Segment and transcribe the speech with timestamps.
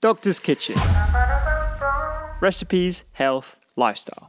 [0.00, 0.76] Doctor's Kitchen.
[2.40, 4.28] Recipes, health, lifestyle.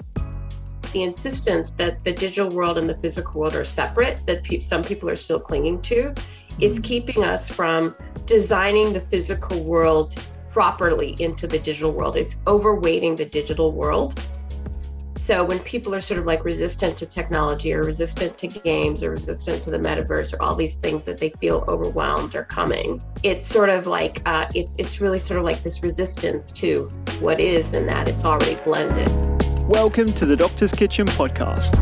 [0.94, 4.84] the insistence that the digital world and the physical world are separate that pe- some
[4.84, 6.12] people are still clinging to
[6.60, 10.16] is keeping us from designing the physical world
[10.50, 14.20] properly into the digital world it's overweighting the digital world
[15.20, 19.12] so when people are sort of like resistant to technology or resistant to games or
[19.12, 23.50] resistant to the metaverse or all these things that they feel overwhelmed are coming it's
[23.50, 26.86] sort of like uh, it's it's really sort of like this resistance to
[27.20, 29.10] what is and that it's already blended
[29.68, 31.74] Welcome to the Doctor's Kitchen podcast.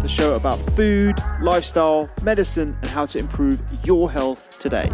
[0.00, 4.88] The show about food, lifestyle, medicine, and how to improve your health today.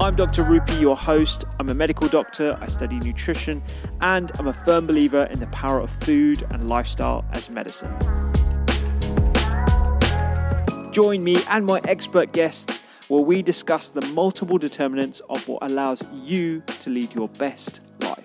[0.00, 0.44] I'm Dr.
[0.44, 1.44] Rupy, your host.
[1.58, 3.62] I'm a medical doctor, I study nutrition,
[4.00, 7.94] and I'm a firm believer in the power of food and lifestyle as medicine.
[10.90, 16.02] Join me and my expert guests where we discuss the multiple determinants of what allows
[16.14, 18.19] you to lead your best life.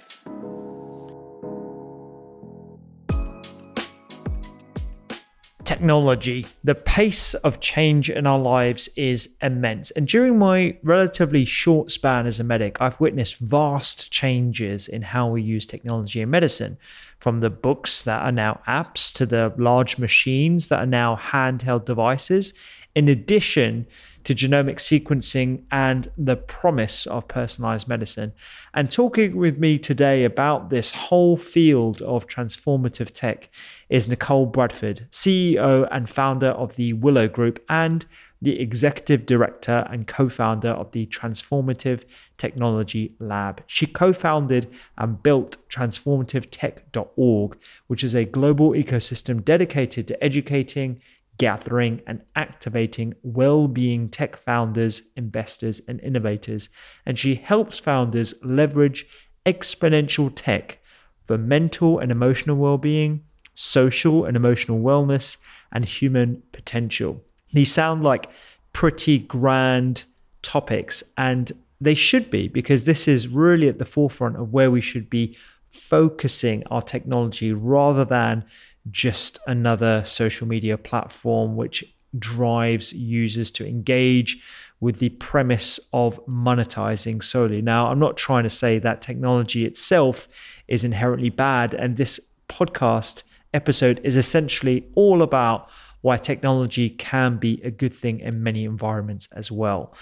[5.66, 6.46] Technology.
[6.64, 9.90] The pace of change in our lives is immense.
[9.92, 15.28] And during my relatively short span as a medic, I've witnessed vast changes in how
[15.28, 16.78] we use technology in medicine.
[17.18, 21.86] From the books that are now apps to the large machines that are now handheld
[21.86, 22.54] devices,
[22.94, 23.88] in addition
[24.26, 28.34] to genomic sequencing and the promise of personalized medicine.
[28.74, 33.50] And talking with me today about this whole field of transformative tech
[33.88, 38.06] is Nichol Bradford, CEO and founder of the Willow Group and
[38.42, 42.04] the executive director and co founder of the Transformative
[42.38, 43.64] Technology Lab.
[43.68, 51.02] She co founded and built transformativetech.org, which is a global ecosystem dedicated to educating,
[51.38, 56.70] gathering and activating well being tech founders, investors, and innovators.
[57.06, 59.06] And she helps founders leverage
[59.46, 60.80] exponential tech
[61.26, 63.24] for mental and emotional well being,
[63.56, 65.38] social and emotional wellness,
[65.72, 67.24] and human potential.
[67.54, 68.30] These sound like
[68.74, 70.06] pretty grand
[70.42, 74.82] topics, and they should be because this is really at the forefront of where we
[74.82, 75.36] should be
[75.72, 78.46] focusing our technology rather than
[78.92, 81.84] just another social media platform which
[82.18, 84.42] drives users to engage
[84.80, 87.62] with the premise of monetizing solely.
[87.62, 90.28] Now, I'm not trying to say that technology itself
[90.68, 92.20] is inherently bad, and this
[92.50, 93.24] podcast
[93.54, 95.70] episode is essentially all about
[96.02, 99.94] why technology can be a good thing in many environments as well.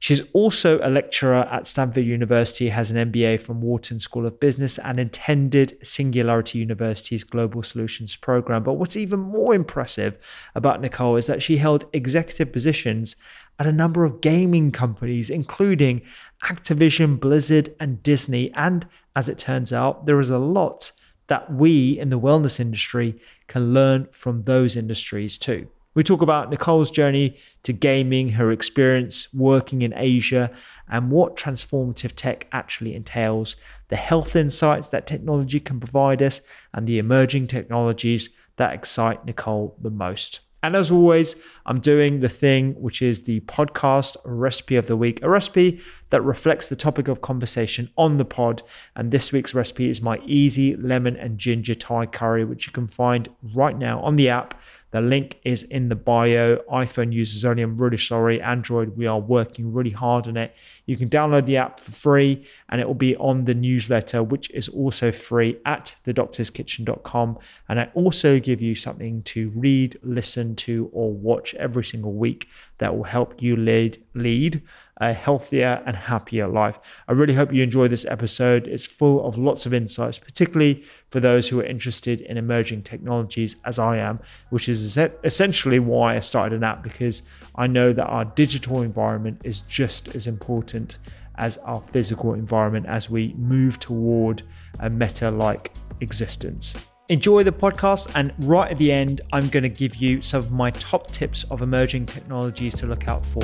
[0.00, 4.78] She's also a lecturer at Stanford University, has an MBA from Wharton School of Business,
[4.78, 8.62] and attended Singularity University's Global Solutions Program.
[8.62, 10.16] But what's even more impressive
[10.54, 13.14] about Nichol is that she held executive positions
[13.58, 16.00] at a number of gaming companies, including
[16.44, 18.50] Activision, Blizzard, and Disney.
[18.54, 20.92] And as it turns out, there is a lot
[21.26, 25.68] that we in the wellness industry can learn from those industries too.
[25.92, 30.52] We talk about Nichol's journey to gaming, her experience working in Asia,
[30.88, 33.56] and what transformative tech actually entails,
[33.88, 36.42] the health insights that technology can provide us,
[36.72, 40.38] and the emerging technologies that excite Nichol the most.
[40.62, 41.34] And as always,
[41.66, 46.22] I'm doing the thing which is the podcast recipe of the week, a recipe that
[46.22, 48.62] reflects the topic of conversation on the pod.
[48.94, 52.88] And this week's recipe is my easy lemon and ginger Thai curry, which you can
[52.88, 54.54] find right now on the app
[54.90, 56.56] the link is in the bio.
[56.70, 57.62] iPhone users only.
[57.62, 58.42] I'm really sorry.
[58.42, 60.56] Android, we are working really hard on it.
[60.86, 64.50] You can download the app for free and it will be on the newsletter, which
[64.50, 67.38] is also free at thedoctorskitchen.com.
[67.68, 72.48] And I also give you something to read, listen to, or watch every single week
[72.78, 74.62] that will help you lead lead
[75.00, 76.78] a healthier and happier life.
[77.08, 78.66] I really hope you enjoy this episode.
[78.66, 83.56] It's full of lots of insights, particularly for those who are interested in emerging technologies,
[83.64, 84.20] as I am,
[84.50, 87.22] which is essentially why I started an app because
[87.56, 90.98] I know that our digital environment is just as important
[91.36, 94.42] as our physical environment as we move toward
[94.80, 96.74] a meta like existence.
[97.08, 100.52] Enjoy the podcast, and right at the end, I'm going to give you some of
[100.52, 103.42] my top tips of emerging technologies to look out for,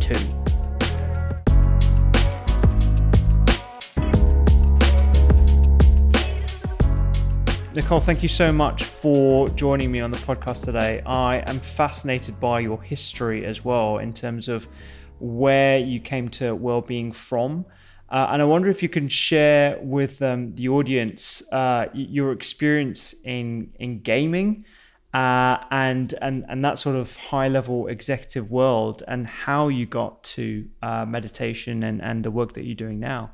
[0.00, 0.55] too.
[7.76, 11.02] Nichol, thank you so much for joining me on the podcast today.
[11.04, 14.66] I am fascinated by your history as well in terms of
[15.20, 17.66] where you came to well-being from.
[18.08, 23.14] Uh, and I wonder if you can share with um, the audience uh, your experience
[23.24, 24.64] in in gaming
[25.12, 30.24] uh, and and and that sort of high level executive world, and how you got
[30.24, 33.32] to uh, meditation and and the work that you're doing now.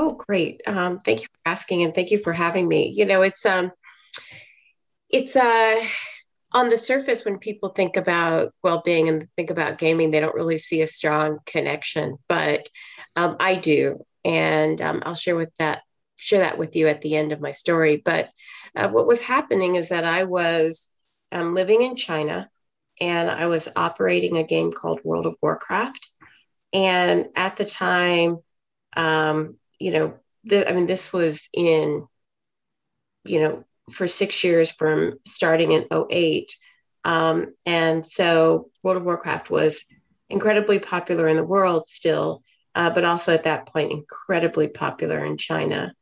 [0.00, 0.62] Oh, great.
[0.66, 2.90] Um, thank you for asking and thank you for having me.
[2.96, 3.70] You know, it's um
[5.10, 5.84] it's uh
[6.52, 10.56] on the surface when people think about well-being and think about gaming, they don't really
[10.56, 12.66] see a strong connection, but
[13.14, 14.04] um, I do.
[14.24, 15.82] And um, I'll share with that
[16.16, 18.00] share that with you at the end of my story.
[18.02, 18.30] But
[18.74, 20.88] uh, what was happening is that I was
[21.30, 22.48] um, living in China
[23.02, 26.08] and I was operating a game called World of Warcraft.
[26.72, 28.38] And at the time,
[28.96, 32.06] um, you know, the, I mean, this was in,
[33.24, 36.54] you know, for six years from starting in 08.
[37.04, 39.84] Um, and so World of Warcraft was
[40.28, 42.42] incredibly popular in the world still,
[42.74, 45.92] uh, but also at that point, incredibly popular in China.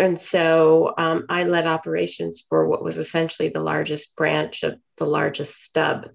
[0.00, 5.06] And so um, I led operations for what was essentially the largest branch of the
[5.06, 6.08] largest stub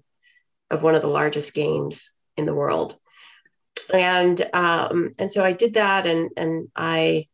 [0.70, 2.98] of one of the largest games in the world
[3.92, 7.26] and um, and so I did that, and and I,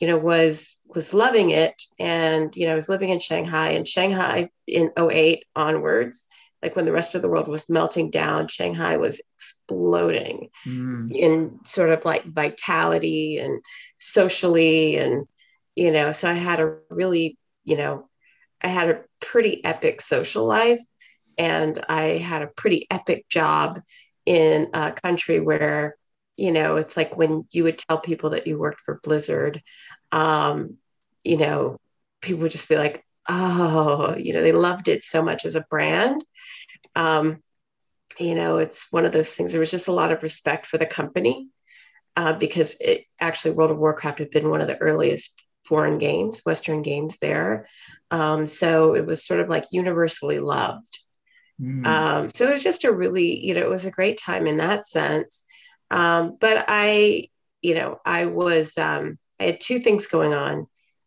[0.00, 3.86] you know, was was loving it, and you know, I was living in Shanghai, and
[3.86, 6.28] Shanghai in 08 onwards,
[6.62, 11.14] like when the rest of the world was melting down, Shanghai was exploding mm.
[11.14, 13.62] in sort of like vitality and
[13.98, 15.26] socially, and
[15.76, 18.08] you know, so I had a really, you know,
[18.62, 20.80] I had a pretty epic social life,
[21.36, 23.82] and I had a pretty epic job
[24.24, 25.97] in a country where
[26.38, 29.62] you know it's like when you would tell people that you worked for blizzard
[30.12, 30.76] um,
[31.24, 31.78] you know
[32.22, 35.66] people would just be like oh you know they loved it so much as a
[35.68, 36.24] brand
[36.94, 37.42] um,
[38.18, 40.78] you know it's one of those things there was just a lot of respect for
[40.78, 41.48] the company
[42.16, 46.40] uh, because it actually world of warcraft had been one of the earliest foreign games
[46.46, 47.66] western games there
[48.10, 51.00] um, so it was sort of like universally loved
[51.60, 51.86] Mm.
[51.86, 54.58] Um, so it was just a really, you know, it was a great time in
[54.58, 55.44] that sense.
[55.90, 57.28] Um, but I,
[57.62, 60.66] you know, I was, um, I had two things going on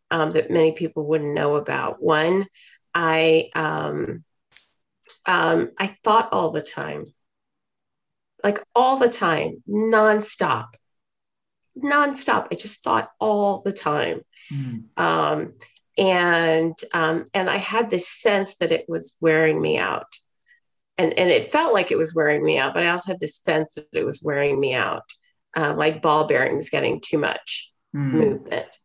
[0.09, 2.01] um, that many people wouldn't know about.
[2.01, 2.47] One,
[2.93, 4.23] I, um,
[5.25, 7.05] um, I thought all the time,
[8.43, 10.69] like all the time, nonstop,
[11.77, 12.47] nonstop.
[12.51, 14.21] I just thought all the time.
[14.51, 14.85] Mm.
[14.97, 15.53] Um,
[15.97, 20.07] and um, and I had this sense that it was wearing me out
[21.01, 23.39] and and it felt like it was wearing me out but i also had this
[23.43, 25.03] sense that it was wearing me out.
[25.53, 28.13] Uh, like ball bearings getting too much mm.
[28.13, 28.77] movement.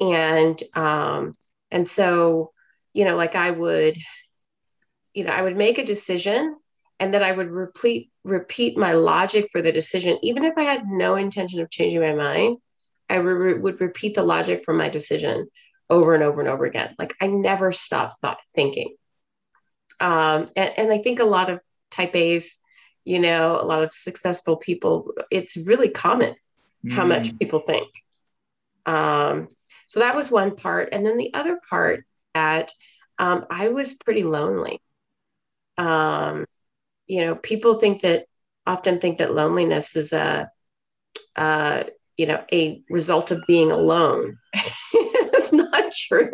[0.00, 1.32] And um
[1.70, 2.52] and so
[2.94, 3.98] you know like i would
[5.12, 6.56] you know i would make a decision
[6.98, 10.18] and then i would repeat repeat my logic for the decision.
[10.22, 12.56] Even if i had no intention of changing my mind
[13.10, 15.46] i re- would repeat the logic for my decision
[15.90, 16.94] over and over and over again.
[16.98, 18.96] Like i never stopped thought thinking
[20.00, 21.60] um, and, and I think a lot of
[21.90, 22.58] type A's,
[23.04, 26.34] you know, a lot of successful people, it's really common
[26.84, 26.92] mm.
[26.92, 27.88] how much people think.
[28.84, 29.48] Um,
[29.86, 30.90] so that was one part.
[30.92, 32.72] And then the other part that
[33.18, 34.80] um, I was pretty lonely.
[35.78, 36.46] Um,
[37.06, 38.26] you know, people think that
[38.66, 40.50] often think that loneliness is a,
[41.36, 41.84] uh,
[42.16, 44.38] you know, a result of being alone.
[45.32, 46.30] That's not true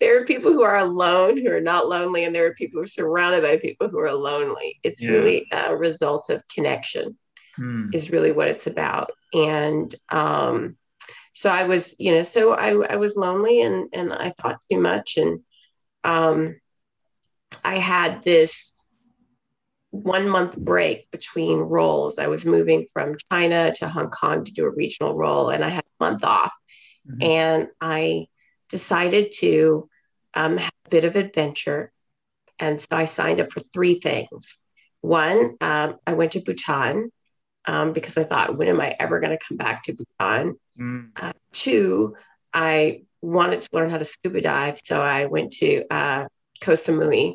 [0.00, 2.84] there are people who are alone who are not lonely, and there are people who
[2.84, 4.78] are surrounded by people who are lonely.
[4.82, 5.10] It's yeah.
[5.10, 7.16] really a result of connection.
[7.58, 7.94] mm.
[7.94, 9.12] is really what it's about.
[9.34, 10.76] And um,
[11.32, 14.80] so I was, you know, so I, I was lonely and, and I thought too
[14.80, 15.16] much.
[15.16, 15.40] And
[16.04, 16.60] um,
[17.64, 18.80] I had this
[19.90, 22.18] one month break between roles.
[22.18, 25.70] I was moving from China to Hong Kong to do a regional role, and I
[25.70, 26.52] had a month off.
[27.08, 27.22] Mm-hmm.
[27.22, 28.26] And I
[28.68, 29.88] decided to
[30.34, 31.92] um, have a bit of adventure.
[32.58, 34.58] And so I signed up for three things.
[35.00, 37.10] One, um, I went to Bhutan
[37.66, 40.56] um, because I thought, when am I ever going to come back to Bhutan?
[40.78, 41.10] Mm.
[41.16, 42.16] Uh, two,
[42.52, 44.78] I wanted to learn how to scuba dive.
[44.82, 46.26] So I went to uh,
[46.60, 47.34] Koh Samui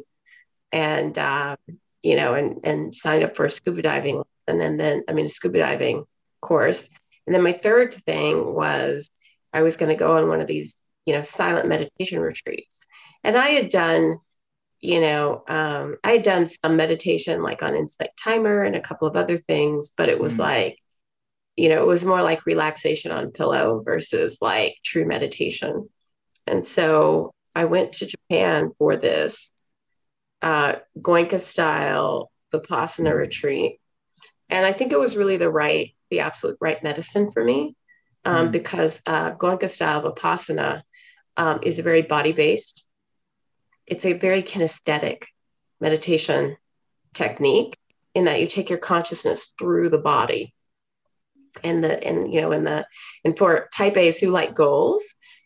[0.72, 1.56] and uh,
[2.02, 5.26] you know, and and signed up for a scuba diving and then then I mean
[5.26, 6.06] a scuba diving
[6.42, 6.90] course.
[7.26, 9.10] And then my third thing was
[9.54, 10.76] I was going to go on one of these,
[11.06, 12.86] you know, silent meditation retreats.
[13.24, 14.18] And I had done,
[14.80, 19.08] you know, um, I had done some meditation like on Insight Timer and a couple
[19.08, 20.40] of other things, but it was mm.
[20.40, 20.78] like,
[21.56, 25.90] you know, it was more like relaxation on pillow versus like true meditation.
[26.48, 29.52] And so I went to Japan for this
[30.42, 33.80] uh, Goenka style Vipassana retreat.
[34.50, 37.76] And I think it was really the right, the absolute right medicine for me
[38.26, 38.52] um, mm.
[38.52, 40.82] because uh, Goenka style Vipassana
[41.38, 42.86] um, is a very body based.
[43.86, 45.26] It's a very kinesthetic
[45.80, 46.58] meditation
[47.14, 47.78] technique
[48.14, 50.54] in that you take your consciousness through the body.
[51.64, 52.88] And the and you know and the
[53.24, 55.04] and for type A's who like goals,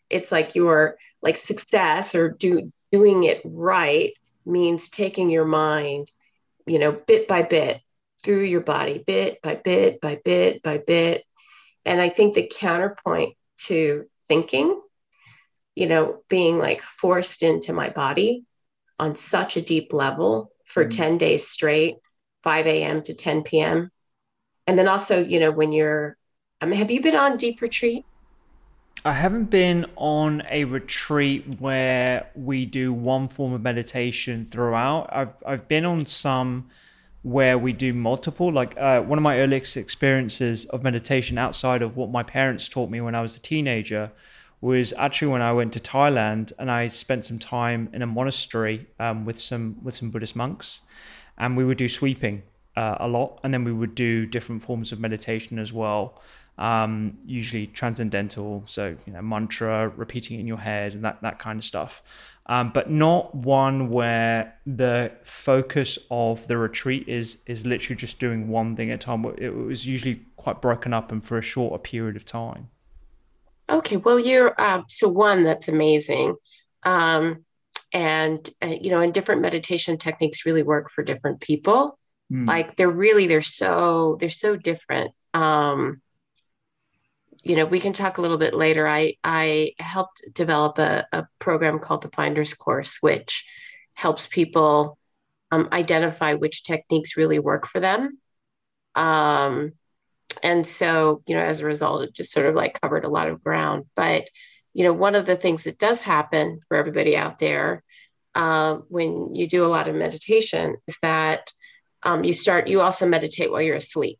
[0.08, 4.12] it's like your like success or do doing it right
[4.46, 6.10] means taking your mind,
[6.66, 7.82] you know, bit by bit
[8.22, 11.24] through your body, bit by bit by bit by bit.
[11.84, 14.80] And I think the counterpoint to thinking,
[15.78, 18.44] you know, being like forced into my body
[18.98, 21.02] on such a deep level for mm-hmm.
[21.02, 21.98] 10 days straight,
[22.42, 23.00] 5 a.m.
[23.02, 23.92] to 10 p.m.
[24.66, 26.16] And then also, you know, when you're,
[26.60, 28.04] I mean, have you been on deep retreat?
[29.04, 35.08] I haven't been on a retreat where we do one form of meditation throughout.
[35.12, 36.68] I've I've been on some
[37.22, 38.52] where we do multiple.
[38.52, 42.90] Like uh, one of my earliest experiences of meditation outside of what my parents taught
[42.90, 44.10] me when I was a teenager
[44.60, 48.86] was actually when I went to Thailand and I spent some time in a monastery
[48.98, 50.80] um, with some with some Buddhist monks,
[51.36, 52.42] and we would do sweeping
[52.76, 56.20] uh, a lot, and then we would do different forms of meditation as well
[56.58, 61.38] um, usually transcendental, so you know mantra, repeating it in your head, and that that
[61.38, 62.02] kind of stuff.
[62.46, 68.48] Um, but not one where the focus of the retreat is is literally just doing
[68.48, 69.24] one thing at a time.
[69.38, 72.70] It was usually quite broken up and for a shorter period of time.
[73.70, 76.36] Okay, well, you're uh, so one that's amazing,
[76.84, 77.44] um,
[77.92, 81.98] and uh, you know, and different meditation techniques really work for different people.
[82.32, 82.46] Mm.
[82.46, 85.12] Like they're really they're so they're so different.
[85.34, 86.00] Um,
[87.42, 88.86] you know, we can talk a little bit later.
[88.86, 93.46] I I helped develop a, a program called the Finders Course, which
[93.94, 94.98] helps people
[95.50, 98.18] um, identify which techniques really work for them.
[98.94, 99.72] Um,
[100.42, 103.28] and so, you know, as a result, it just sort of like covered a lot
[103.28, 103.86] of ground.
[103.96, 104.28] But,
[104.74, 107.82] you know, one of the things that does happen for everybody out there
[108.34, 111.50] uh, when you do a lot of meditation is that
[112.02, 114.18] um, you start, you also meditate while you're asleep.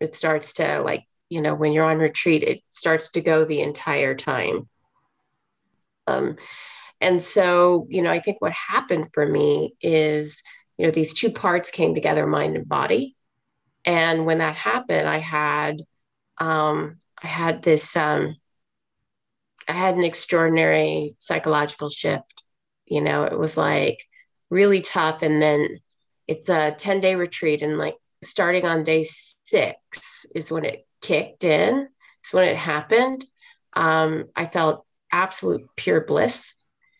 [0.00, 3.60] It starts to like you know when you're on retreat it starts to go the
[3.60, 4.68] entire time
[6.06, 6.36] um,
[7.00, 10.42] and so you know i think what happened for me is
[10.76, 13.16] you know these two parts came together mind and body
[13.88, 15.80] and when that happened i had
[16.38, 18.36] um, i had this um,
[19.66, 22.44] i had an extraordinary psychological shift
[22.86, 24.04] you know it was like
[24.50, 25.78] really tough and then
[26.28, 31.44] it's a 10 day retreat and like starting on day six is when it kicked
[31.44, 31.88] in.
[32.22, 33.24] So when it happened,
[33.72, 36.54] um, I felt absolute pure bliss.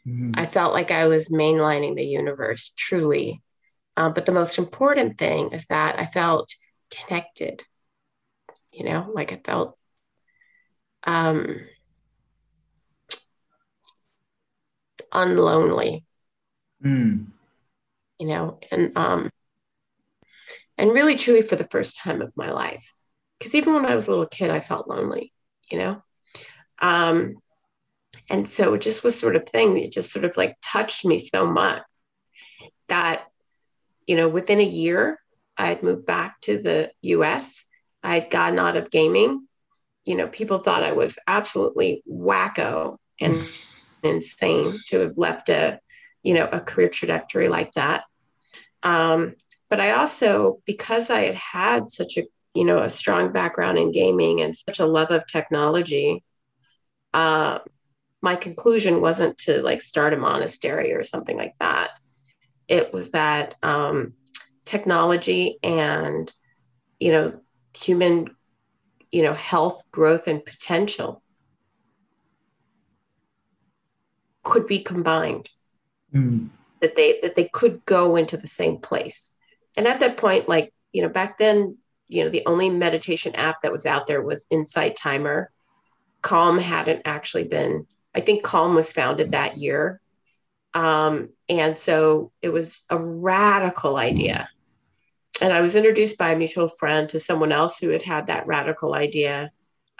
[0.06, 0.32] Mm-hmm.
[0.34, 3.42] I felt like I was mainlining the universe truly.
[3.96, 6.54] Um, but the most important thing is that I felt
[6.90, 7.64] connected,
[8.72, 9.76] you know, like I felt
[11.04, 11.60] um,
[15.12, 16.04] unlonely,
[16.84, 17.26] mm.
[18.18, 19.30] you know, and um,
[20.76, 22.94] and really truly for the first time of my life
[23.38, 25.32] because even when I was a little kid, I felt lonely,
[25.70, 26.02] you know?
[26.80, 27.36] Um,
[28.30, 31.18] and so it just was sort of thing it just sort of like touched me
[31.18, 31.82] so much
[32.88, 33.24] that,
[34.06, 35.20] you know, within a year,
[35.58, 37.64] I had moved back to the US.
[38.02, 39.46] I had gotten out of gaming.
[40.04, 43.34] You know, people thought I was absolutely wacko and
[44.02, 45.80] insane to have left a,
[46.22, 48.04] you know, a career trajectory like that.
[48.82, 49.34] Um,
[49.68, 52.22] but I also, because I had had such a
[52.54, 56.24] you know, a strong background in gaming and such a love of technology,
[57.14, 57.60] uh,
[58.20, 61.90] my conclusion wasn't to like start a monastery or something like that.
[62.66, 64.14] It was that um,
[64.68, 66.32] technology and,
[67.00, 67.40] you know,
[67.76, 68.36] human,
[69.10, 71.22] you know, health, growth, and potential
[74.42, 75.48] could be combined.
[76.14, 76.50] Mm.
[76.80, 79.34] That they that they could go into the same place.
[79.76, 81.76] And at that point, like, you know, back then,
[82.08, 85.50] you know, the only meditation app that was out there was Insight Timer.
[86.22, 90.00] Calm hadn't actually been, I think Calm was founded that year.
[90.74, 94.48] Um, and so it was a radical idea.
[95.40, 98.46] And I was introduced by a mutual friend to someone else who had had that
[98.46, 99.50] radical idea,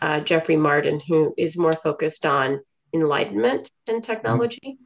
[0.00, 2.60] uh, Jeffrey Martin, who is more focused on
[2.92, 4.78] enlightenment and technology.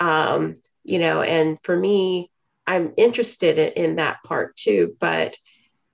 [0.00, 2.30] Um, you know, and for me,
[2.66, 4.96] I'm interested in, in that part too.
[4.98, 5.36] But,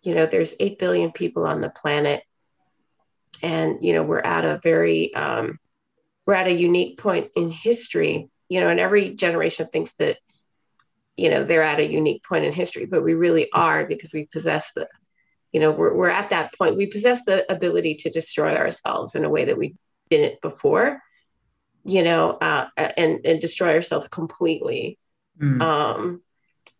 [0.03, 2.23] you know, there's 8 billion people on the planet.
[3.43, 5.59] And, you know, we're at a very, um,
[6.25, 10.19] we're at a unique point in history, you know, and every generation thinks that,
[11.17, 14.27] you know, they're at a unique point in history, but we really are because we
[14.27, 14.89] possess the,
[15.53, 16.77] you know, we're, we're at that point.
[16.77, 19.77] We possess the ability to destroy ourselves in a way that we
[20.11, 21.01] didn't before
[21.87, 24.99] you know, uh, and and destroy ourselves completely.
[25.41, 25.63] Mm.
[25.63, 26.23] Um,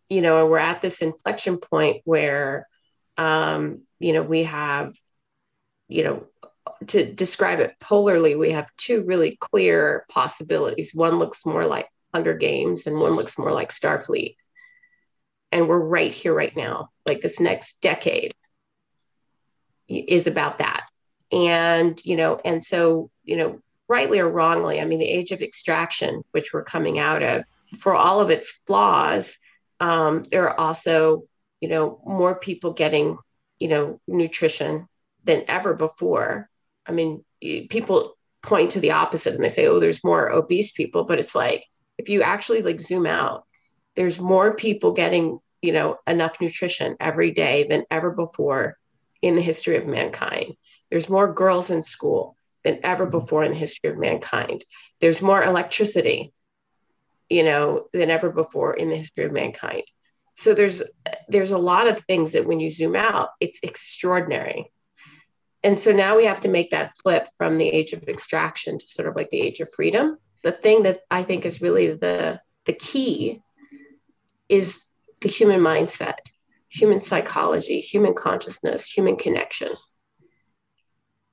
[0.09, 2.67] you know, we're at this inflection point where,
[3.17, 4.95] um, you know, we have,
[5.87, 6.27] you know,
[6.87, 10.93] to describe it polarly, we have two really clear possibilities.
[10.93, 11.87] One looks more like
[12.17, 14.37] Hunger Games, and one looks more like Starfleet.
[15.51, 16.89] And we're right here, right now.
[17.05, 18.33] Like this next decade
[19.87, 20.87] is about that.
[21.31, 25.43] And, you know, and so, you know, rightly or wrongly, I mean, the age of
[25.43, 27.45] extraction, which we're coming out of,
[27.77, 29.37] for all of its flaws,
[29.79, 31.23] um, there are also,
[31.61, 33.19] you know, more people getting,
[33.59, 34.87] you know, nutrition
[35.23, 36.49] than ever before.
[36.83, 37.23] I mean,
[37.69, 41.35] people point to the opposite and they say, oh, there's more obese people, but it's
[41.35, 41.63] like,
[41.97, 43.45] if you actually like zoom out,
[43.95, 48.77] there's more people getting, you know, enough nutrition every day than ever before
[49.21, 50.53] in the history of mankind.
[50.89, 53.17] There's more girls in school than ever mm-hmm.
[53.17, 54.63] before in the history of mankind.
[55.01, 56.33] There's more electricity,
[57.29, 59.83] you know, than ever before in the history of mankind.
[60.35, 60.83] So there's
[61.27, 64.71] there's a lot of things that when you zoom out, it's extraordinary.
[65.63, 68.87] And so now we have to make that flip from the age of extraction to
[68.87, 70.17] sort of like the age of freedom.
[70.43, 73.41] The thing that I think is really the the key
[74.49, 74.87] is
[75.21, 76.19] the human mindset,
[76.69, 79.69] human psychology, human consciousness, human connection.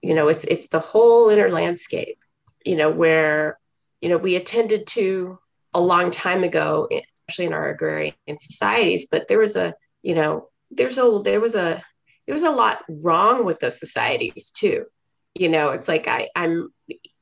[0.02, 2.18] You know it's it's the whole inner landscape
[2.64, 3.58] you know where
[4.00, 5.38] you know we attended to
[5.74, 6.88] a long time ago
[7.28, 11.54] especially in our agrarian societies but there was a you know there's a there was
[11.54, 11.82] a
[12.26, 14.86] there was a lot wrong with those societies too.
[15.34, 16.72] You know it's like i i'm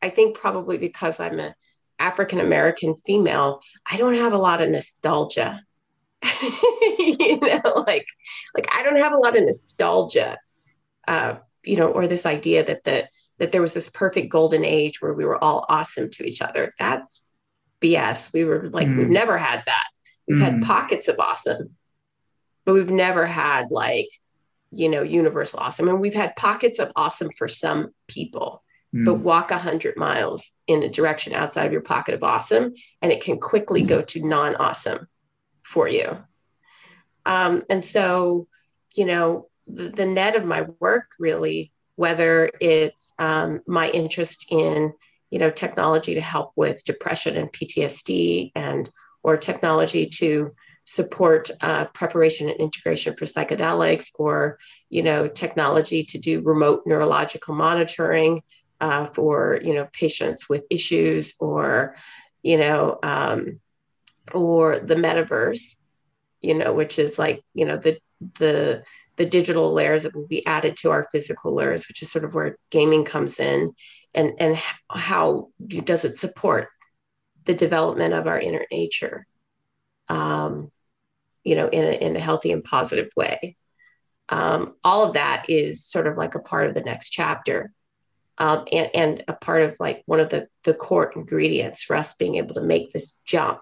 [0.02, 1.54] i think probably because i'm a
[1.98, 5.62] african american female i don't have a lot of nostalgia
[6.98, 8.06] you know like
[8.54, 10.36] like i don't have a lot of nostalgia
[11.08, 15.00] uh, you know, or this idea that the that there was this perfect golden age
[15.00, 16.74] where we were all awesome to each other.
[16.78, 17.26] That's
[17.80, 18.32] BS.
[18.32, 18.98] We were like, mm.
[18.98, 19.84] we've never had that.
[20.28, 20.44] We've mm.
[20.44, 21.70] had pockets of awesome,
[22.64, 24.08] but we've never had like,
[24.70, 25.88] you know, universal awesome.
[25.88, 28.62] And we've had pockets of awesome for some people,
[28.94, 29.04] mm.
[29.04, 33.12] but walk a hundred miles in a direction outside of your pocket of awesome, and
[33.12, 35.06] it can quickly go to non-awesome
[35.62, 36.18] for you.
[37.24, 38.48] Um, and so,
[38.96, 44.92] you know, the, the net of my work really whether it's um, my interest in
[45.30, 48.90] you know technology to help with depression and ptsd and
[49.22, 50.52] or technology to
[50.84, 54.58] support uh, preparation and integration for psychedelics or
[54.90, 58.42] you know technology to do remote neurological monitoring
[58.82, 61.96] uh, for you know patients with issues or
[62.42, 63.60] you know um,
[64.34, 65.76] or the metaverse
[66.42, 67.98] you know which is like you know the
[68.38, 68.82] the
[69.16, 72.34] the digital layers that will be added to our physical layers, which is sort of
[72.34, 73.72] where gaming comes in,
[74.14, 74.58] and and
[74.90, 75.48] how
[75.84, 76.68] does it support
[77.44, 79.26] the development of our inner nature,
[80.08, 80.70] um,
[81.44, 83.56] you know, in a, in a healthy and positive way.
[84.28, 87.72] Um, all of that is sort of like a part of the next chapter.
[88.38, 92.14] Um, and, and a part of like one of the, the core ingredients for us
[92.14, 93.60] being able to make this jump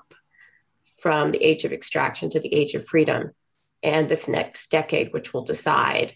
[1.01, 3.33] from the age of extraction to the age of freedom
[3.83, 6.15] and this next decade, which will decide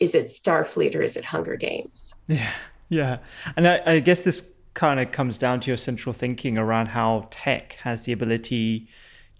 [0.00, 2.14] is it Starfleet or is it Hunger Games?
[2.26, 2.52] Yeah,
[2.88, 3.18] yeah.
[3.56, 7.28] And I, I guess this kind of comes down to your central thinking around how
[7.30, 8.88] tech has the ability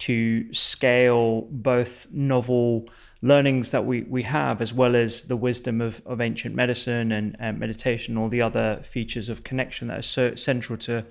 [0.00, 2.88] to scale both novel
[3.22, 7.36] learnings that we, we have, as well as the wisdom of, of ancient medicine and,
[7.38, 11.04] and meditation, all the other features of connection that are so central to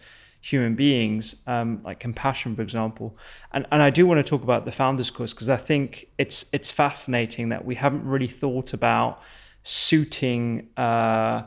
[0.43, 3.17] human beings, um, like compassion, for example.
[3.54, 6.46] And and I do want to talk about the founders course because I think it's
[6.52, 9.22] it's fascinating that we haven't really thought about
[9.63, 11.43] suiting uh,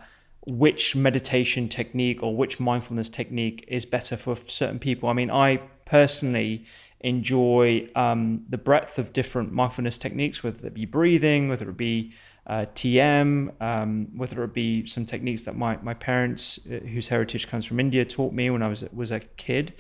[0.47, 5.09] which meditation technique or which mindfulness technique is better for certain people.
[5.11, 6.65] I mean, I personally
[7.07, 12.13] enjoy um, the breadth of different mindfulness techniques, whether it be breathing, whether it be
[12.49, 17.47] uh, TM, um, whether it be some techniques that my, my parents, uh, whose heritage
[17.47, 19.75] comes from India, taught me when I was was a kid.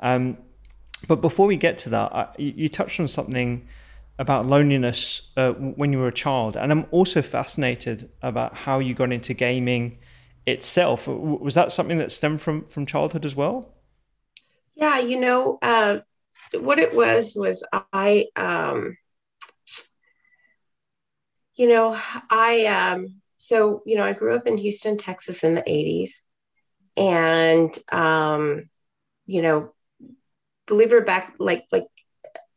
[0.00, 0.36] Um,
[1.06, 3.66] but before we get to that, I, you touched on something
[4.18, 8.92] about loneliness uh, when you were a child, and I'm also fascinated about how you
[8.92, 9.98] got into gaming
[10.48, 11.06] itself.
[11.06, 13.72] Was that something that stemmed from from childhood as well?
[14.74, 15.98] Yeah, you know, uh,
[16.60, 18.96] what it was was I, um,
[21.54, 21.98] you know,
[22.30, 26.22] I, um, so, you know, I grew up in Houston, Texas in the 80s.
[26.96, 28.68] And, um,
[29.26, 29.72] you know,
[30.66, 31.86] believe it or back, like, like,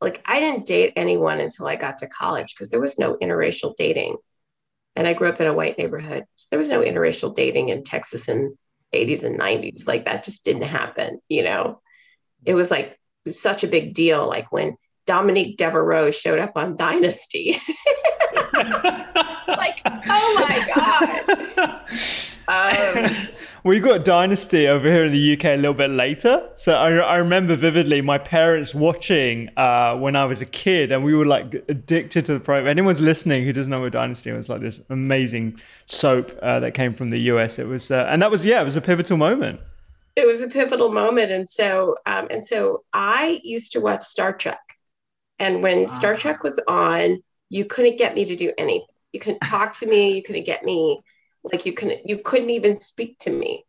[0.01, 3.75] like I didn't date anyone until I got to college because there was no interracial
[3.75, 4.17] dating.
[4.95, 6.25] And I grew up in a white neighborhood.
[6.35, 8.57] So there was no interracial dating in Texas in
[8.93, 9.87] 80s and 90s.
[9.87, 11.81] Like that just didn't happen, you know.
[12.45, 12.97] It was like
[13.29, 14.27] such a big deal.
[14.27, 17.59] Like when Dominique Devereaux showed up on Dynasty.
[18.53, 21.81] like, oh my God.
[22.47, 23.09] Um,
[23.63, 26.47] we got Dynasty over here in the UK a little bit later.
[26.55, 31.03] So I, I remember vividly my parents watching uh, when I was a kid, and
[31.03, 32.67] we were like addicted to the program.
[32.67, 36.93] Anyone's listening who doesn't know what Dynasty was like this amazing soap uh, that came
[36.93, 37.59] from the US.
[37.59, 39.59] It was, uh, and that was, yeah, it was a pivotal moment
[40.15, 41.31] it was a pivotal moment.
[41.31, 44.59] And so um, and so i used to watch star trek.
[45.39, 45.87] And when wow.
[45.87, 48.87] star trek was on you couldn't get me to do anything.
[49.13, 50.15] You couldn't talk to me.
[50.15, 51.01] You couldn't get me
[51.43, 53.65] like you couldn't you couldn't even speak to me.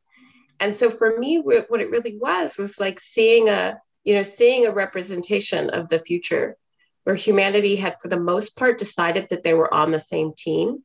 [0.59, 4.67] And so for me what it really was was like seeing a you know seeing
[4.67, 6.57] a representation of the future
[7.05, 10.83] where humanity had for the most part decided that they were on the same team.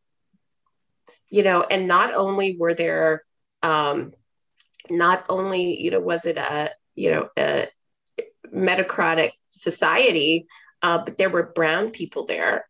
[1.29, 3.23] You know and not only were there
[3.63, 4.13] um,
[4.89, 7.67] not only you know was it a you know a
[8.51, 10.47] metacratic society
[10.81, 12.65] uh, but there were brown people there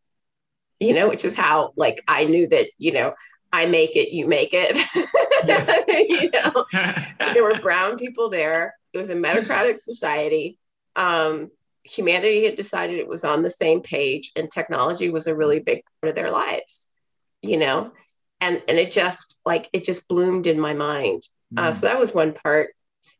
[0.80, 3.13] you know which is how like i knew that you know
[3.52, 4.78] i make it you make it.
[5.43, 6.65] You know
[7.19, 8.76] there were brown people there.
[8.93, 10.60] It was a metacratic society.
[10.95, 11.50] Um,
[11.84, 15.82] humanity had decided it was on the same page and technology was a really big
[16.00, 16.91] part of their lives
[17.41, 17.91] you know?
[18.39, 21.24] And and it just like it just bloomed in my mind
[21.58, 21.74] uh, mm.
[21.74, 22.74] so that was one part.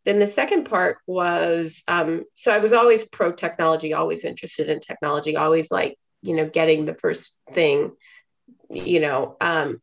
[0.06, 4.80] Then the second part was um, so I was always pro technology, always interested in
[4.80, 7.91] technology, always like, you know, getting the first thing,
[8.70, 9.38] you know.
[9.39, 9.82] Um,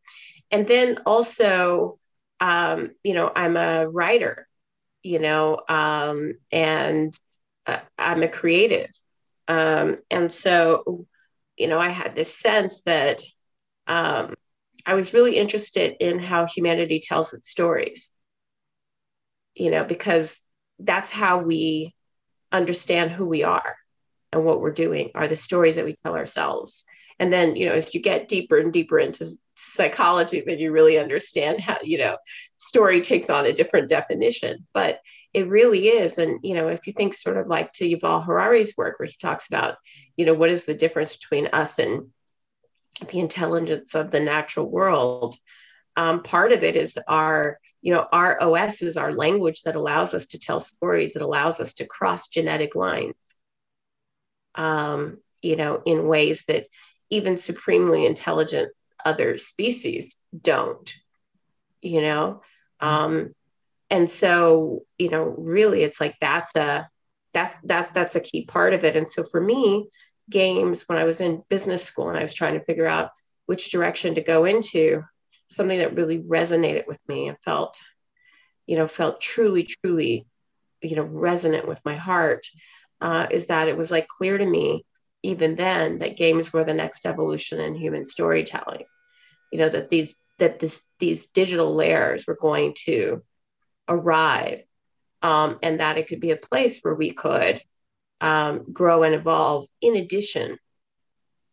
[0.51, 1.99] and then also,
[2.39, 4.47] um, you know, I'm a writer,
[5.03, 7.13] you know, um, and
[7.65, 8.91] uh, I'm a creative.
[9.47, 11.05] Um, and so,
[11.57, 13.21] you know, I had this sense that
[13.87, 14.33] um,
[14.85, 18.13] I was really interested in how humanity tells its stories
[19.59, 20.41] you know, because
[20.79, 21.93] that's how we
[22.51, 23.75] understand who we are
[24.31, 26.85] and what we're doing are the stories that we tell ourselves.
[27.19, 30.97] And then, you know, as you get deeper and deeper into psychology, then you really
[30.97, 32.17] understand how, you know,
[32.55, 34.65] story takes on a different definition.
[34.73, 35.01] But
[35.33, 36.17] it really is.
[36.17, 39.15] And, you know, if you think sort of like to Yuval Harari's work, where he
[39.19, 39.75] talks about,
[40.15, 42.07] you know, what is the difference between us and
[43.11, 45.35] the intelligence of the natural world,
[45.97, 50.13] um, part of it is our you know our os is our language that allows
[50.13, 53.15] us to tell stories that allows us to cross genetic lines
[54.55, 56.67] um, you know in ways that
[57.09, 58.71] even supremely intelligent
[59.05, 60.95] other species don't
[61.81, 62.41] you know?
[62.79, 63.33] Um,
[63.89, 66.89] and so you know really it's like that's a
[67.33, 68.95] that that that's a key part of it.
[68.95, 69.87] And so for me
[70.29, 73.09] games when i was in business school and i was trying to figure out
[73.47, 75.01] which direction to go into
[75.49, 77.79] something that really resonated with me and felt,
[78.65, 80.27] you know, felt truly, truly,
[80.81, 82.45] you know, resonant with my heart
[83.01, 84.85] uh, is that it was like clear to me
[85.23, 88.85] even then that games were the next evolution in human storytelling.
[89.51, 93.23] You know, that these that this these digital layers were going to
[93.87, 94.63] arrive
[95.21, 97.61] um, and that it could be a place where we could
[98.21, 100.57] um, grow and evolve in addition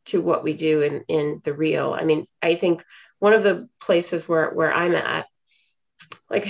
[0.06, 1.92] to what we do in in the real.
[1.92, 2.84] I mean, I think
[3.18, 5.26] one of the places where where I'm at,
[6.30, 6.48] like,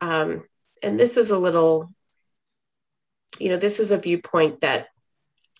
[0.00, 0.44] um,
[0.82, 1.92] and this is a little,
[3.38, 4.88] you know, this is a viewpoint that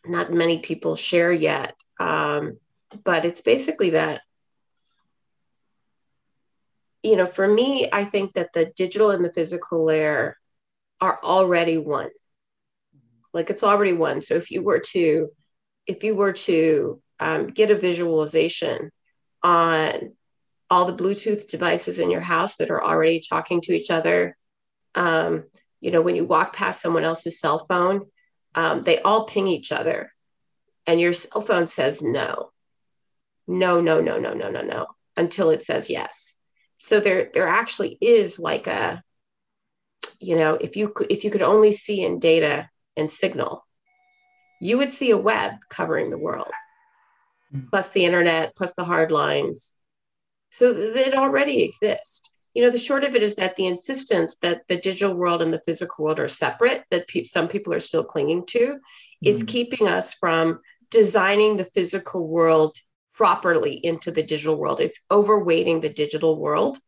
[0.07, 1.75] not many people share yet.
[1.99, 2.59] Um,
[3.05, 4.21] but it's basically that,
[7.03, 10.37] you know, for me, I think that the digital and the physical layer
[11.01, 12.11] are already one.
[13.33, 14.21] Like it's already one.
[14.21, 15.31] So if you were to,
[15.87, 18.91] if you were to um, get a visualization
[19.43, 20.13] on
[20.71, 24.37] all the Bluetooth devices in your house that are already talking to each other,
[24.95, 25.45] um,
[25.81, 28.07] you know, when you walk past someone else's cell phone,
[28.55, 30.11] um, they all ping each other,
[30.87, 32.51] and your cell phone says no,
[33.47, 36.37] no, no, no, no, no, no, no, until it says yes.
[36.79, 39.03] So there, there actually is like a,
[40.21, 43.67] you know, if you could, if you could only see in data and signal,
[44.61, 46.51] you would see a web covering the world,
[47.53, 47.69] mm.
[47.71, 49.75] plus the internet, plus the hard lines.
[50.51, 54.67] So it already exists you know the short of it is that the insistence that
[54.69, 58.05] the digital world and the physical world are separate that pe- some people are still
[58.05, 58.79] clinging to mm.
[59.23, 62.77] is keeping us from designing the physical world
[63.13, 66.79] properly into the digital world it's overweighting the digital world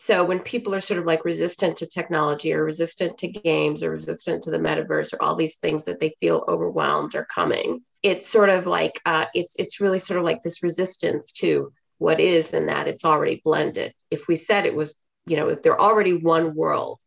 [0.00, 3.90] so when people are sort of like resistant to technology or resistant to games or
[3.90, 8.30] resistant to the metaverse or all these things that they feel overwhelmed are coming it's
[8.30, 12.54] sort of like uh, it's it's really sort of like this resistance to what is
[12.54, 13.92] and that it's already blended.
[14.10, 16.98] If we said it was, you know, if they're already one world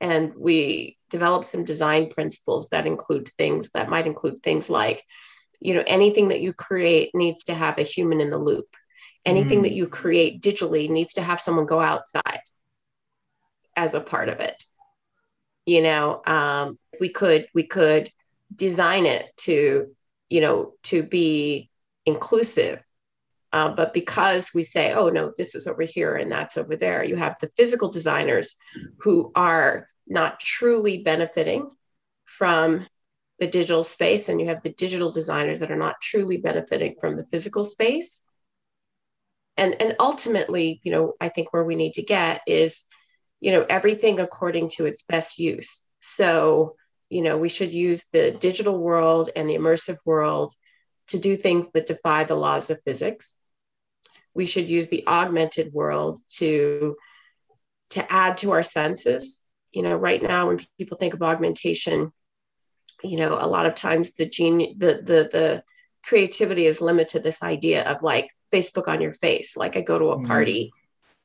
[0.00, 5.02] and we develop some design principles that include things that might include things like,
[5.60, 8.66] you know, anything that you create needs to have a human in the loop.
[9.26, 9.62] Anything mm.
[9.64, 12.40] that you create digitally needs to have someone go outside
[13.74, 14.64] as a part of it.
[15.66, 18.10] You know, um, we could we could
[18.54, 19.94] design it to,
[20.30, 21.68] you know, to be
[22.06, 22.82] inclusive
[23.56, 27.02] uh, but because we say, oh, no, this is over here and that's over there,
[27.02, 28.56] you have the physical designers
[28.98, 31.70] who are not truly benefiting
[32.24, 32.86] from
[33.38, 37.16] the digital space, and you have the digital designers that are not truly benefiting from
[37.16, 38.22] the physical space.
[39.56, 42.84] And, and ultimately, you know, I think where we need to get is,
[43.40, 45.86] you know, everything according to its best use.
[46.00, 46.76] So,
[47.08, 50.54] you know, we should use the digital world and the immersive world
[51.08, 53.38] to do things that defy the laws of physics
[54.36, 56.96] we should use the augmented world to
[57.90, 59.42] to add to our senses
[59.72, 62.12] you know right now when people think of augmentation
[63.02, 65.64] you know a lot of times the gene the the the
[66.04, 70.06] creativity is limited this idea of like facebook on your face like i go to
[70.06, 70.26] a mm-hmm.
[70.26, 70.72] party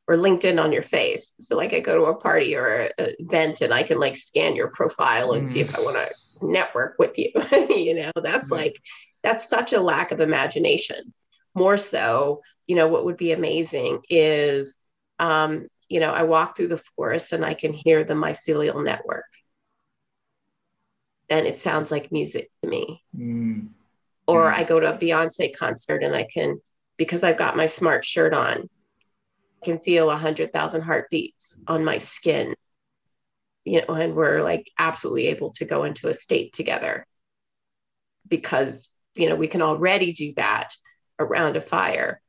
[0.07, 3.61] or linkedin on your face so like i go to a party or an event
[3.61, 5.47] and i can like scan your profile and mm.
[5.47, 7.31] see if i want to network with you
[7.69, 8.57] you know that's mm.
[8.57, 8.75] like
[9.21, 11.13] that's such a lack of imagination
[11.53, 14.77] more so you know, what would be amazing is,
[15.19, 19.25] um, you know, I walk through the forest and I can hear the mycelial network.
[21.29, 23.03] And it sounds like music to me.
[23.13, 23.71] Mm.
[24.25, 24.53] Or mm.
[24.53, 26.61] I go to a Beyonce concert and I can,
[27.01, 28.69] because I've got my smart shirt on,
[29.61, 32.53] I can feel a hundred thousand heartbeats on my skin.
[33.63, 37.07] You know, and we're like absolutely able to go into a state together
[38.27, 40.75] because, you know, we can already do that
[41.17, 42.21] around a fire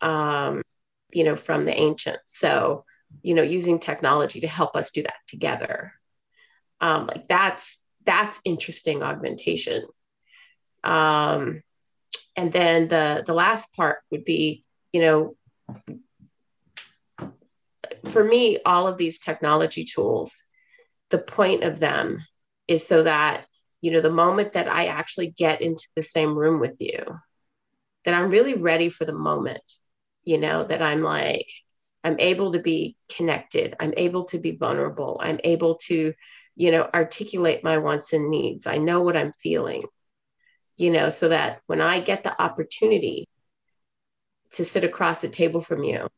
[0.00, 0.62] um,
[1.12, 2.38] you know, from the ancients.
[2.38, 2.84] So,
[3.22, 5.94] you know, using technology to help us do that together.
[6.80, 9.82] Um, like that's that's interesting augmentation.
[10.84, 11.62] Um,
[12.36, 15.36] and then the the last part would be, you know,
[18.06, 20.44] for me, all of these technology tools,
[21.10, 22.24] the point of them
[22.66, 23.46] is so that
[23.80, 27.02] you know the moment that I actually get into the same room with you,
[28.04, 29.62] that I'm really ready for the moment
[30.24, 31.48] you know, that I'm like,
[32.02, 33.76] I'm able to be connected.
[33.80, 35.20] I'm able to be vulnerable.
[35.22, 36.12] I'm able to,
[36.56, 38.66] you know, articulate my wants and needs.
[38.66, 39.84] I know what I'm feeling,
[40.76, 43.28] you know, so that when I get the opportunity
[44.52, 46.08] to sit across the table from you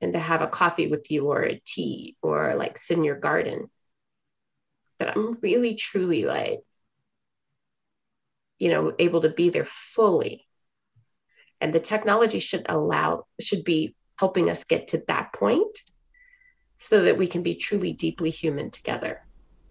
[0.00, 3.18] and to have a coffee with you or a tea or like sit in your
[3.18, 3.70] garden,
[4.98, 6.60] that I'm really truly like,
[8.58, 10.46] you know, able to be there fully.
[11.60, 15.78] And the technology should allow should be helping us get to that point
[16.76, 19.24] so that we can be truly deeply human together.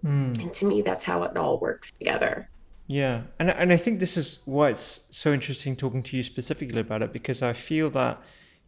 [0.04, 0.38] Mm.
[0.42, 2.50] and to me that's how it all works together
[2.94, 6.82] yeah and, and i think this is why it's so interesting talking to you specifically
[6.82, 8.22] about it because i feel that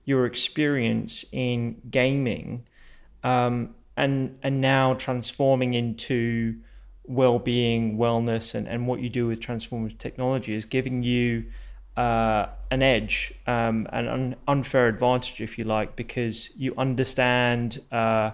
[0.06, 2.66] your experience in gaming
[3.24, 6.56] um, and and now transforming into
[7.04, 11.46] well-being wellness and, and what you do with transformative technology is giving you
[11.98, 18.32] uh, an edge, um, an un- unfair advantage, if you like, because you understand uh,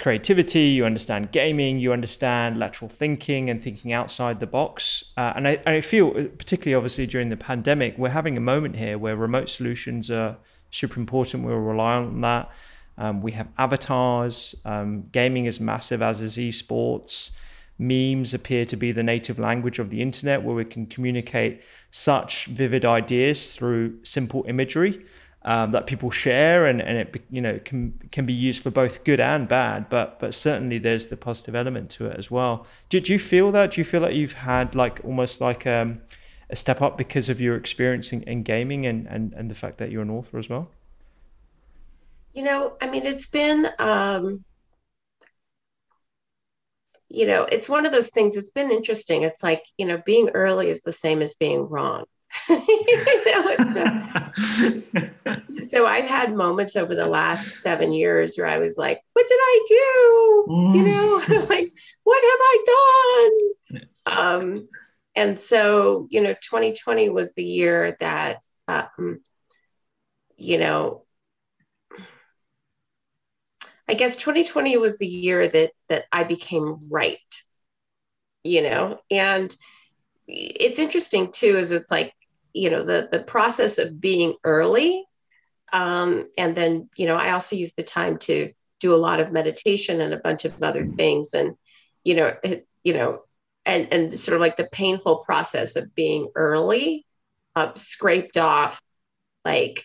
[0.00, 5.04] creativity, you understand gaming, you understand lateral thinking and thinking outside the box.
[5.16, 8.98] Uh, and I, I feel, particularly obviously during the pandemic, we're having a moment here
[8.98, 10.38] where remote solutions are
[10.70, 11.44] super important.
[11.44, 12.50] We'll rely on that.
[12.96, 14.54] Um, we have avatars.
[14.64, 17.30] Um, gaming is massive, as is esports.
[17.78, 22.46] Memes appear to be the native language of the internet, where we can communicate such
[22.46, 25.04] vivid ideas through simple imagery
[25.42, 29.04] um, that people share, and, and it you know can can be used for both
[29.04, 29.88] good and bad.
[29.88, 32.66] But but certainly there's the positive element to it as well.
[32.88, 33.72] Do, you feel that?
[33.72, 36.02] Do you feel like you've had like almost like um,
[36.50, 39.78] a step up because of your experience in, in gaming and, and and the fact
[39.78, 40.70] that you're an author as well?
[42.34, 44.44] You know, I mean, it's been, um,
[47.08, 48.36] you know, it's one of those things.
[48.36, 49.22] It's been interesting.
[49.22, 52.04] It's like, you know, being early is the same as being wrong.
[52.48, 53.84] You know, so,
[55.68, 59.38] so I've had moments over the last seven years where I was like, what did
[59.40, 60.46] I do?
[60.48, 60.74] Mm.
[60.76, 61.72] You know, like,
[62.04, 63.30] what have I
[63.72, 63.82] done?
[64.06, 64.68] Um,
[65.14, 69.20] and so, you know, 2020 was the year that, um,
[70.36, 71.04] you know,
[73.88, 77.18] I guess 2020 was the year that that I became right,
[78.44, 79.54] you know, and
[80.28, 82.14] it's interesting too, is it's like,
[82.52, 85.04] you know, the the process of being early.
[85.72, 89.30] Um, and then, you know, I also use the time to do a lot of
[89.30, 91.32] meditation and a bunch of other things.
[91.32, 91.54] And,
[92.02, 93.22] you know, it, you know,
[93.64, 97.06] and and sort of like the painful process of being early,
[97.54, 98.80] uh, scraped off
[99.44, 99.84] like,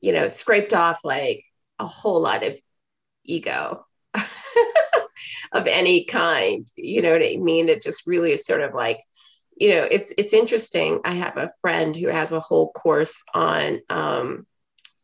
[0.00, 1.44] you know, scraped off like
[1.78, 2.58] a whole lot of
[3.24, 3.86] ego
[5.52, 6.66] of any kind.
[6.76, 7.68] You know what I mean?
[7.68, 9.00] It just really is sort of like,
[9.56, 11.00] you know, it's it's interesting.
[11.04, 14.46] I have a friend who has a whole course on um,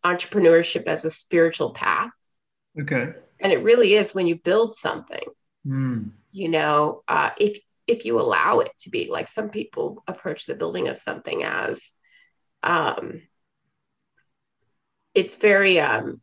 [0.04, 2.10] entrepreneurship as a spiritual path.
[2.80, 3.12] Okay.
[3.38, 5.24] And it really is when you build something.
[5.66, 6.10] Mm.
[6.32, 10.54] You know, uh, if if you allow it to be like some people approach the
[10.54, 11.92] building of something as
[12.62, 13.22] um,
[15.14, 16.20] it's very um,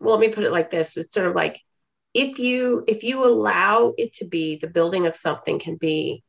[0.00, 0.96] well, let me put it like this.
[0.96, 1.60] It's sort of like
[2.14, 6.22] if you if you allow it to be the building of something can be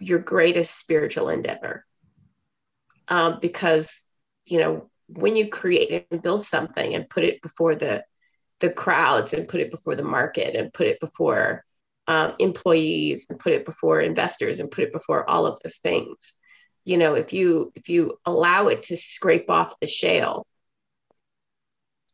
[0.00, 1.84] your greatest spiritual endeavor.
[3.08, 4.04] Um, because
[4.44, 8.04] you know when you create and build something and put it before the
[8.60, 11.64] the crowds and put it before the market and put it before
[12.08, 16.34] um, employees and put it before investors and put it before all of those things
[16.84, 20.46] you know if you if you allow it to scrape off the shale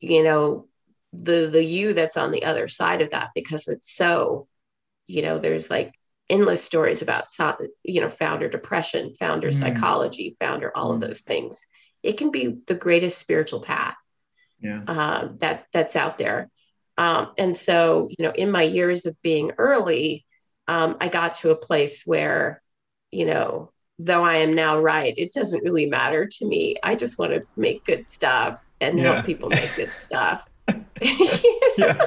[0.01, 0.69] you know
[1.17, 4.47] the the you that's on the other side of that because it's so
[5.07, 5.95] you know there's like
[6.31, 7.27] endless stories about
[7.83, 9.55] you know founder depression founder mm.
[9.55, 10.95] psychology founder all mm.
[10.95, 11.67] of those things
[12.03, 13.97] it can be the greatest spiritual path
[14.61, 14.83] yeah.
[14.87, 16.51] uh, that that's out there
[16.97, 20.25] um, and so you know in my years of being early
[20.69, 22.63] um, i got to a place where
[23.11, 27.19] you know though i am now right it doesn't really matter to me i just
[27.19, 29.13] want to make good stuff and yeah.
[29.15, 30.49] help people make good stuff.
[31.79, 31.99] yeah.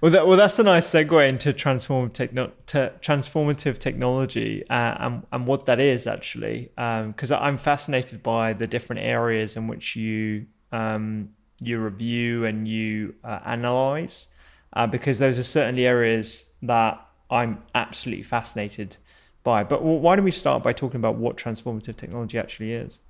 [0.00, 5.26] well, that, well, that's a nice segue into transformative, techno- te- transformative technology uh, and,
[5.32, 9.96] and what that is actually, because um, I'm fascinated by the different areas in which
[9.96, 14.28] you um, you review and you uh, analyze,
[14.72, 18.96] uh, because those are certainly areas that I'm absolutely fascinated
[19.42, 19.64] by.
[19.64, 23.00] But why don't we start by talking about what transformative technology actually is?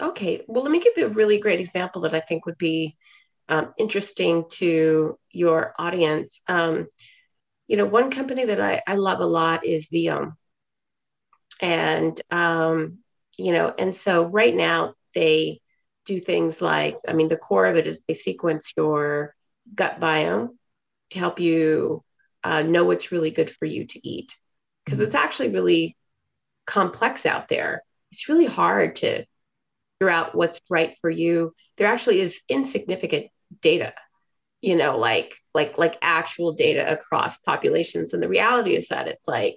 [0.00, 2.96] Okay, well, let me give you a really great example that I think would be
[3.48, 6.42] um, interesting to your audience.
[6.48, 6.86] Um,
[7.66, 10.32] you know, one company that I, I love a lot is Viome.
[11.60, 12.98] And, um,
[13.36, 15.60] you know, and so right now they
[16.04, 19.34] do things like, I mean, the core of it is they sequence your
[19.74, 20.50] gut biome
[21.10, 22.02] to help you
[22.42, 24.34] uh, know what's really good for you to eat.
[24.84, 25.96] Because it's actually really
[26.66, 27.82] complex out there.
[28.12, 29.24] It's really hard to
[29.98, 33.26] figure out what's right for you there actually is insignificant
[33.60, 33.94] data
[34.60, 39.28] you know like like like actual data across populations and the reality is that it's
[39.28, 39.56] like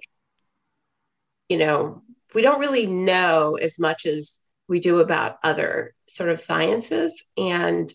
[1.48, 2.02] you know
[2.34, 7.92] we don't really know as much as we do about other sort of sciences and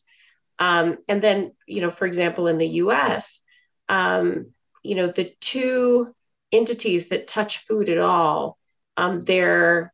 [0.59, 3.41] um, and then you know for example in the us
[3.89, 6.13] um, you know the two
[6.51, 8.57] entities that touch food at all
[8.97, 9.93] um, they're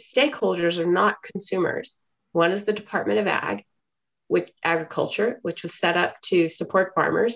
[0.00, 2.00] stakeholders are not consumers.
[2.32, 3.64] One is the Department of Ag,
[4.32, 7.34] which agriculture, which was set up to support farmers.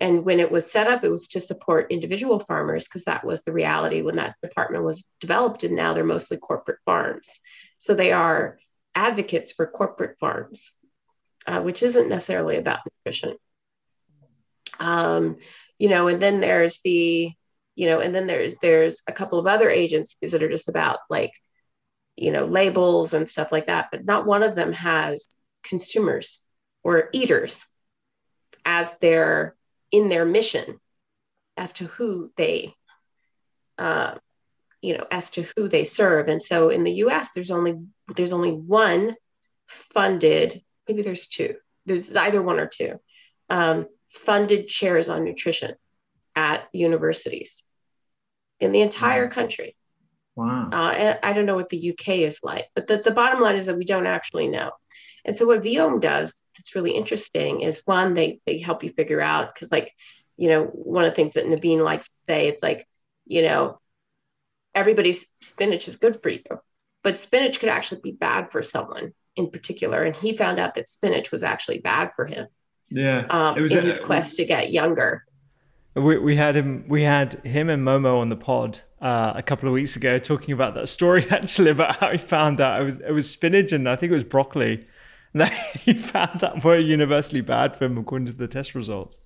[0.00, 3.42] And when it was set up, it was to support individual farmers because that was
[3.42, 5.64] the reality when that department was developed.
[5.64, 7.40] And now they're mostly corporate farms.
[7.78, 8.58] So they are
[8.94, 10.72] advocates for corporate farms.
[11.48, 13.36] uh, which isn't necessarily about nutrition.
[14.80, 15.38] Um,
[15.78, 17.32] you know, and then there's the,
[17.74, 20.98] you know, and then there's there's a couple of other agencies that are just about
[21.08, 21.32] like,
[22.16, 25.28] you know, labels and stuff like that, but not one of them has
[25.68, 26.46] consumers
[26.82, 27.66] or eaters
[28.64, 29.54] as their
[29.90, 30.78] in their mission
[31.56, 32.74] as to who they
[33.78, 34.14] uh,
[34.80, 36.28] you know as to who they serve.
[36.28, 37.76] And so in the us there's only
[38.14, 39.14] there's only one
[39.66, 41.54] funded maybe there's two
[41.84, 43.00] there's either one or two
[43.50, 45.74] um, funded chairs on nutrition
[46.36, 47.64] at universities
[48.60, 49.30] in the entire wow.
[49.30, 49.76] country.
[50.36, 50.70] Wow.
[50.72, 53.56] Uh, and i don't know what the uk is like but the, the bottom line
[53.56, 54.70] is that we don't actually know
[55.28, 59.20] and so what Viome does that's really interesting is one, they they help you figure
[59.20, 59.94] out because like,
[60.38, 62.88] you know, one of the things that Naveen likes to say, it's like,
[63.26, 63.78] you know,
[64.74, 66.40] everybody's spinach is good for you,
[67.04, 70.02] but spinach could actually be bad for someone in particular.
[70.02, 72.46] And he found out that spinach was actually bad for him.
[72.90, 73.26] Yeah.
[73.28, 75.26] Um, it was in a- his quest to get younger.
[75.94, 79.68] We, we had him we had him and Momo on the pod uh, a couple
[79.68, 82.94] of weeks ago talking about that story actually about how he found out it was,
[83.08, 84.86] it was spinach and I think it was broccoli
[85.34, 89.18] that he found that were universally bad for him according to the test results.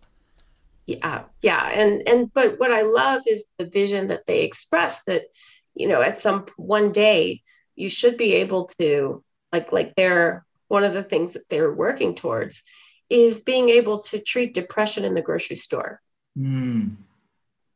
[0.87, 5.23] Yeah, yeah, and and but what I love is the vision that they express that
[5.75, 7.43] you know at some one day
[7.77, 9.23] you should be able to
[9.53, 12.65] like like they're one of the things that they're working towards
[13.11, 16.01] is being able to treat depression in the grocery store.
[16.37, 16.97] Mm.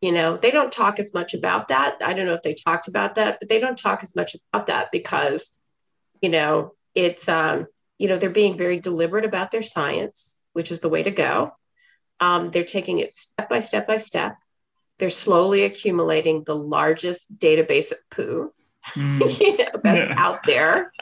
[0.00, 1.98] You know, they don't talk as much about that.
[2.02, 4.68] I don't know if they talked about that, but they don't talk as much about
[4.68, 5.58] that because,
[6.22, 7.66] you know, it's um,
[7.98, 11.52] you know, they're being very deliberate about their science, which is the way to go.
[12.20, 14.36] Um, they're taking it step by step by step.
[14.98, 18.52] They're slowly accumulating the largest database of poo
[18.94, 19.40] mm.
[19.40, 20.92] you know, that's out there,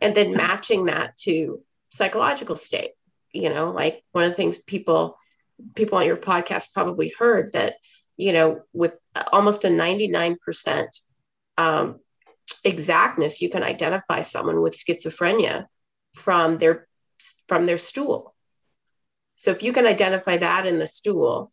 [0.00, 2.92] and then matching that to psychological state.
[3.32, 5.16] You know, like one of the things people
[5.74, 7.74] people on your podcast probably heard that
[8.16, 8.94] you know with
[9.32, 10.86] almost a 99%
[11.58, 12.00] um,
[12.64, 15.66] exactness you can identify someone with schizophrenia
[16.14, 16.86] from their
[17.48, 18.34] from their stool.
[19.36, 21.52] So if you can identify that in the stool,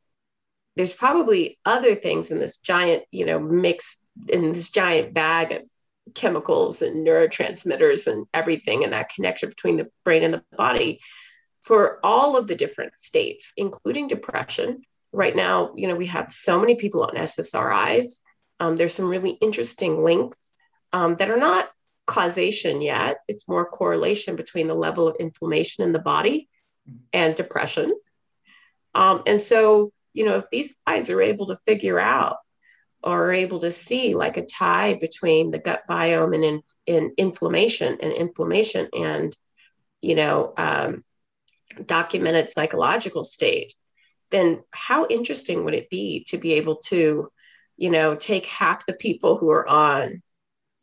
[0.75, 3.97] there's probably other things in this giant, you know, mix
[4.29, 5.67] in this giant bag of
[6.13, 10.99] chemicals and neurotransmitters and everything and that connection between the brain and the body
[11.63, 14.81] for all of the different states, including depression.
[15.11, 18.19] Right now, you know, we have so many people on SSRIs.
[18.59, 20.51] Um, there's some really interesting links
[20.93, 21.69] um, that are not
[22.07, 23.17] causation yet.
[23.27, 26.49] It's more correlation between the level of inflammation in the body
[27.13, 27.91] and depression.
[28.95, 32.37] Um, and so, you know, if these guys are able to figure out
[33.03, 37.13] or are able to see like a tie between the gut biome and in, in
[37.17, 39.35] inflammation and inflammation and,
[40.01, 41.03] you know, um,
[41.85, 43.73] documented psychological state,
[44.31, 47.29] then how interesting would it be to be able to,
[47.75, 50.23] you know, take half the people who are on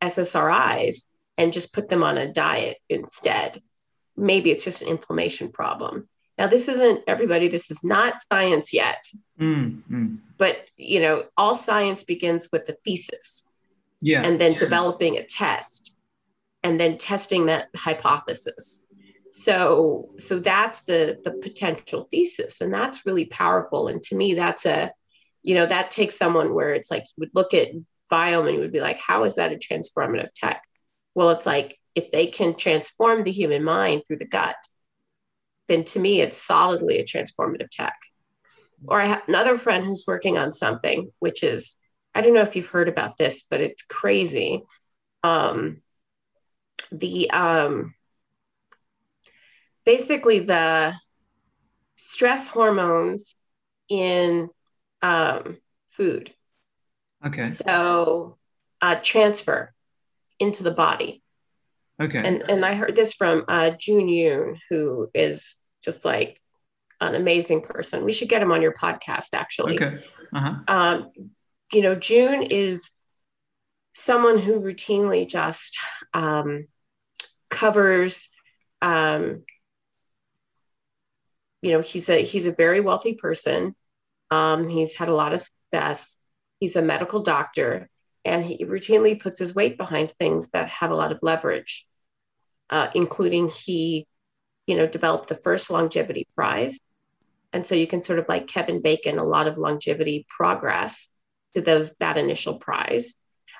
[0.02, 1.06] SSRIs
[1.36, 3.60] and just put them on a diet instead.
[4.16, 6.08] Maybe it's just an inflammation problem.
[6.38, 9.04] Now, this isn't everybody, this is not science yet.
[9.40, 10.18] Mm, mm.
[10.36, 13.48] But, you know, all science begins with the thesis.
[14.00, 14.22] Yeah.
[14.22, 14.58] And then yeah.
[14.58, 15.96] developing a test
[16.62, 18.86] and then testing that hypothesis.
[19.30, 23.88] So, so that's the the potential thesis, and that's really powerful.
[23.88, 24.92] And to me, that's a,
[25.42, 27.68] you know, that takes someone where it's like you would look at
[28.10, 30.62] biome and you would be like, how is that a transformative tech?
[31.14, 34.56] Well, it's like if they can transform the human mind through the gut,
[35.68, 37.94] then to me, it's solidly a transformative tech.
[38.86, 41.76] Or I have another friend who's working on something, which is,
[42.14, 44.62] I don't know if you've heard about this, but it's crazy.
[45.22, 45.80] Um,
[46.92, 47.94] the um,
[49.86, 50.94] basically the
[51.96, 53.34] stress hormones
[53.88, 54.48] in
[55.02, 55.58] um,
[55.90, 56.32] food.
[57.24, 57.46] Okay.
[57.46, 58.36] So
[58.80, 59.73] uh, transfer
[60.38, 61.22] into the body.
[62.00, 62.18] Okay.
[62.18, 66.40] And and I heard this from uh, Joon Yun, who is just like
[67.00, 68.04] an amazing person.
[68.04, 69.76] We should get him on your podcast, actually.
[69.76, 69.98] Okay.
[70.32, 70.54] Uh-huh.
[70.66, 71.12] Um,
[71.72, 72.90] you know, Joon is
[73.94, 75.78] someone who routinely just
[76.12, 76.66] um,
[77.50, 78.28] covers.
[78.82, 79.44] Um,
[81.62, 83.74] you know, he's a he's a very wealthy person.
[84.30, 86.18] Um, he's had a lot of success.
[86.60, 87.88] He's a medical doctor,
[88.24, 91.86] and he routinely puts his weight behind things that have a lot of leverage,
[92.70, 94.06] uh, including he,
[94.66, 96.78] you know, developed the first longevity prize,
[97.52, 101.10] and so you can sort of like Kevin Bacon a lot of longevity progress
[101.54, 103.14] to those that initial prize,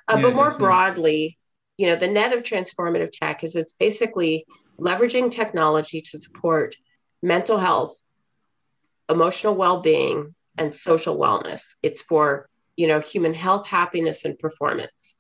[0.09, 0.67] uh, Yeah, but more definitely.
[0.67, 1.39] broadly,
[1.77, 4.47] you know, the net of transformative tech is it's basically
[4.81, 6.75] leveraging technology to support
[7.23, 7.97] mental health,
[9.09, 11.75] emotional well-being, and social wellness.
[11.83, 15.16] It's for, you know, human health, happiness, and performance.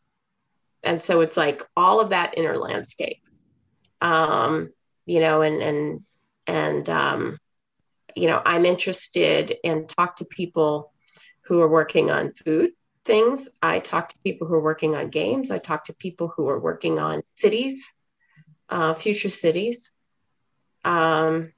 [0.82, 3.22] And so it's like all of that inner landscape.
[4.00, 4.70] Um,
[5.06, 6.00] you know, and and
[6.46, 7.38] and um,
[8.14, 10.92] you know, I'm interested and talk to people
[11.44, 12.70] who are working on food
[13.04, 13.48] things.
[13.62, 15.50] I talk to people who are working on games.
[15.50, 17.92] I talk to people who are working on cities,
[18.68, 19.92] uh, future cities.
[20.84, 21.52] Um,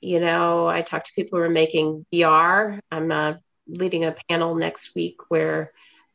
[0.00, 2.80] you know, I talk to people who are making VR.
[2.90, 3.34] I'm uh,
[3.68, 5.72] leading a panel next week where,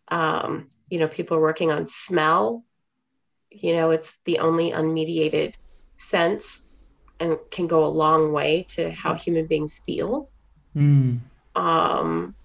[0.09, 2.63] um, you know, people are working on smell.
[3.51, 5.55] You know, it's the only unmediated
[5.95, 6.63] sense
[7.19, 10.29] and can go a long way to how human beings feel.
[10.75, 11.19] Mm.
[11.55, 12.35] Um,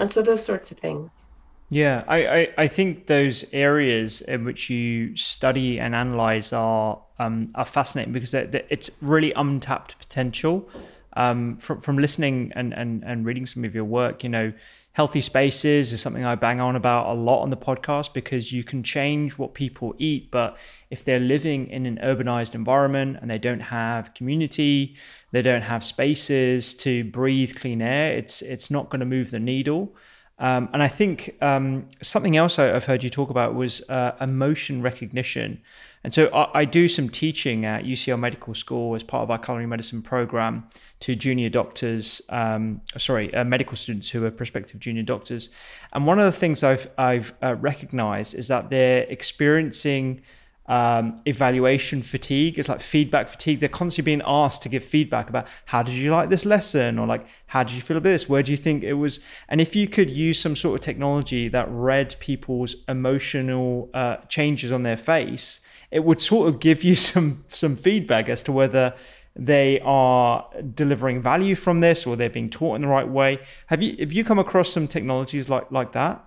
[0.00, 1.26] and so those sorts of things.
[1.68, 7.50] Yeah, I, I, I, think those areas in which you study and analyze are um,
[7.56, 10.68] are fascinating because they're, they're, it's really untapped potential.
[11.16, 14.52] Um, from from listening and, and and reading some of your work, you know,
[14.96, 18.64] healthy spaces is something I bang on about a lot on the podcast because you
[18.64, 20.56] can change what people eat, but
[20.88, 24.96] if they're living in an urbanized environment and they don't have community,
[25.32, 29.38] they don't have spaces to breathe clean air, it's it's not going to move the
[29.38, 29.94] needle.
[30.38, 34.12] Um, and I think um, something else I, have heard you talk about was uh,
[34.18, 35.60] emotion recognition.
[36.04, 39.38] And so I, I, do some teaching at UCL Medical School as part of our
[39.38, 40.68] culinary medicine program
[41.00, 45.50] to junior doctors, um, sorry, uh, medical students who are prospective junior doctors.
[45.92, 50.22] And one of the things I've, I've uh, recognized is that they're experiencing
[50.68, 52.58] um, evaluation fatigue.
[52.58, 53.60] It's like feedback fatigue.
[53.60, 57.06] They're constantly being asked to give feedback about how did you like this lesson or
[57.06, 58.28] like how did you feel about this?
[58.28, 59.20] Where do you think it was?
[59.48, 64.72] And if you could use some sort of technology that read people's emotional uh, changes
[64.72, 68.94] on their face, it would sort of give you some some feedback as to whether
[69.38, 73.38] they are delivering value from this or they're being taught in the right way.
[73.66, 76.24] Have you have you come across some technologies like like that?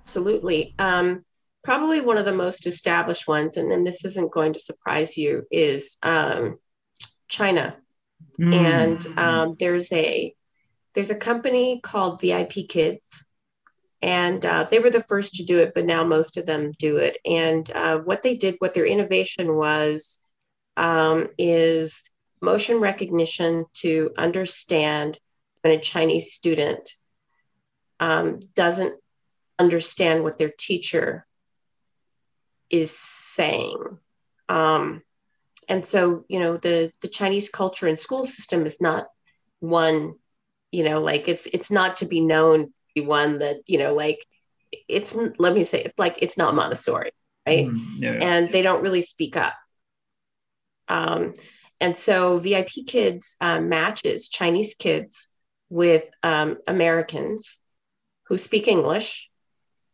[0.00, 0.74] Absolutely.
[0.78, 1.24] Um,
[1.62, 5.46] probably one of the most established ones, and, and this isn't going to surprise you,
[5.50, 6.58] is um,
[7.28, 7.76] China.
[8.38, 8.54] Mm.
[8.54, 10.34] And um, there's a
[10.94, 13.26] there's a company called VIP Kids,
[14.00, 16.98] and uh, they were the first to do it, but now most of them do
[16.98, 17.18] it.
[17.24, 20.20] And uh, what they did, what their innovation was,
[20.76, 22.04] um, is
[22.44, 25.18] motion recognition to understand
[25.62, 26.90] when a Chinese student
[28.00, 28.94] um, doesn't
[29.58, 31.26] understand what their teacher
[32.70, 33.78] is saying.
[34.48, 35.02] Um,
[35.68, 39.06] and so, you know, the the Chinese culture and school system is not
[39.60, 40.14] one,
[40.70, 44.24] you know, like it's it's not to be known be one that you know, like
[44.88, 47.12] it's let me say it like it's not Montessori,
[47.46, 47.66] right?
[47.66, 48.52] Mm, yeah, and yeah.
[48.52, 49.54] they don't really speak up.
[50.88, 51.32] Um,
[51.80, 55.28] and so VIP Kids um, matches Chinese kids
[55.68, 57.60] with um, Americans
[58.28, 59.30] who speak English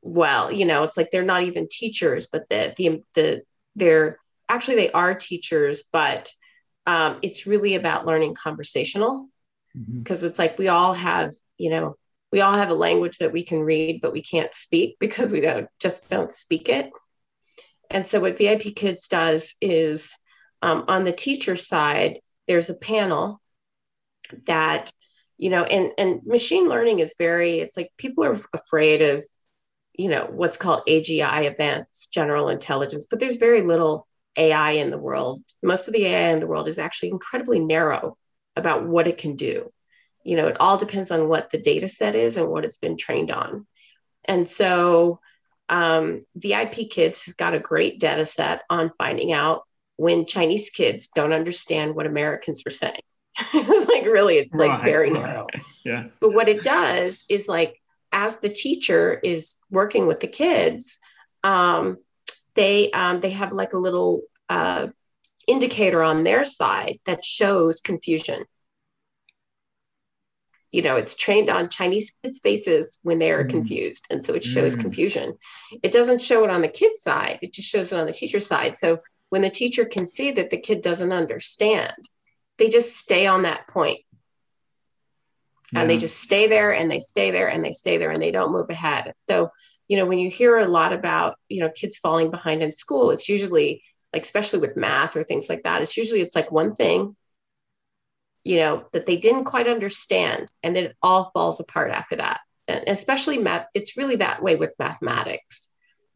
[0.02, 0.50] well.
[0.52, 3.42] You know it's like they're not even teachers but the the the
[3.76, 4.18] they're
[4.48, 6.30] actually they are teachers but
[6.86, 9.28] um, it's really about learning conversational.
[9.72, 10.28] Because mm-hmm.
[10.28, 11.96] it's like we all have you know
[12.32, 15.40] we all have a language that we can read but we can't speak because we
[15.40, 16.90] don't just don't speak it.
[17.90, 20.12] And so what vip kids does is
[20.62, 23.40] um, on the teacher side there's a panel
[24.46, 24.90] that
[25.38, 29.24] you know and and machine learning is very it's like people are afraid of
[30.00, 34.06] you know what's called AGI advanced general intelligence, but there's very little
[34.36, 35.42] AI in the world.
[35.62, 38.16] Most of the AI in the world is actually incredibly narrow
[38.56, 39.70] about what it can do.
[40.24, 42.96] You know, it all depends on what the data set is and what it's been
[42.96, 43.66] trained on.
[44.24, 45.20] And so
[45.68, 49.64] um, VIP Kids has got a great data set on finding out
[50.00, 53.02] when Chinese kids don't understand what Americans are saying.
[53.52, 55.22] it's like really, it's like right, very right.
[55.22, 55.46] narrow.
[55.84, 56.04] Yeah.
[56.22, 57.78] But what it does is like
[58.10, 61.00] as the teacher is working with the kids,
[61.44, 61.98] um,
[62.54, 64.86] they um, they have like a little uh,
[65.46, 68.44] indicator on their side that shows confusion.
[70.70, 73.50] You know, it's trained on Chinese kids' faces when they are mm.
[73.50, 74.80] confused, and so it shows mm.
[74.80, 75.34] confusion.
[75.82, 78.46] It doesn't show it on the kid's side; it just shows it on the teacher's
[78.46, 78.78] side.
[78.78, 79.00] So
[79.30, 81.94] when the teacher can see that the kid doesn't understand,
[82.58, 84.00] they just stay on that point
[85.72, 85.80] yeah.
[85.80, 88.30] and they just stay there and they stay there and they stay there and they
[88.30, 89.14] don't move ahead.
[89.28, 89.50] So,
[89.88, 93.10] you know, when you hear a lot about, you know, kids falling behind in school,
[93.10, 96.74] it's usually like, especially with math or things like that, it's usually it's like one
[96.74, 97.16] thing,
[98.44, 102.40] you know, that they didn't quite understand and then it all falls apart after that.
[102.68, 105.70] And especially math, it's really that way with mathematics.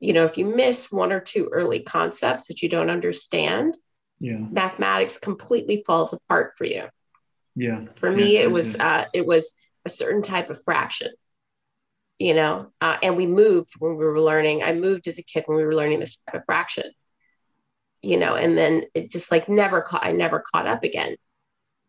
[0.04, 3.74] You know, if you miss one or two early concepts that you don't understand,
[4.20, 4.36] yeah.
[4.36, 6.88] mathematics completely falls apart for you.
[7.56, 7.86] Yeah.
[7.94, 9.54] For me, Yeah, it was uh, it was
[9.86, 11.08] a certain type of fraction.
[12.18, 14.62] You know, uh, and we moved when we were learning.
[14.62, 16.90] I moved as a kid when we were learning this type of fraction.
[18.02, 20.04] You know, and then it just like never caught.
[20.04, 21.16] I never caught up again,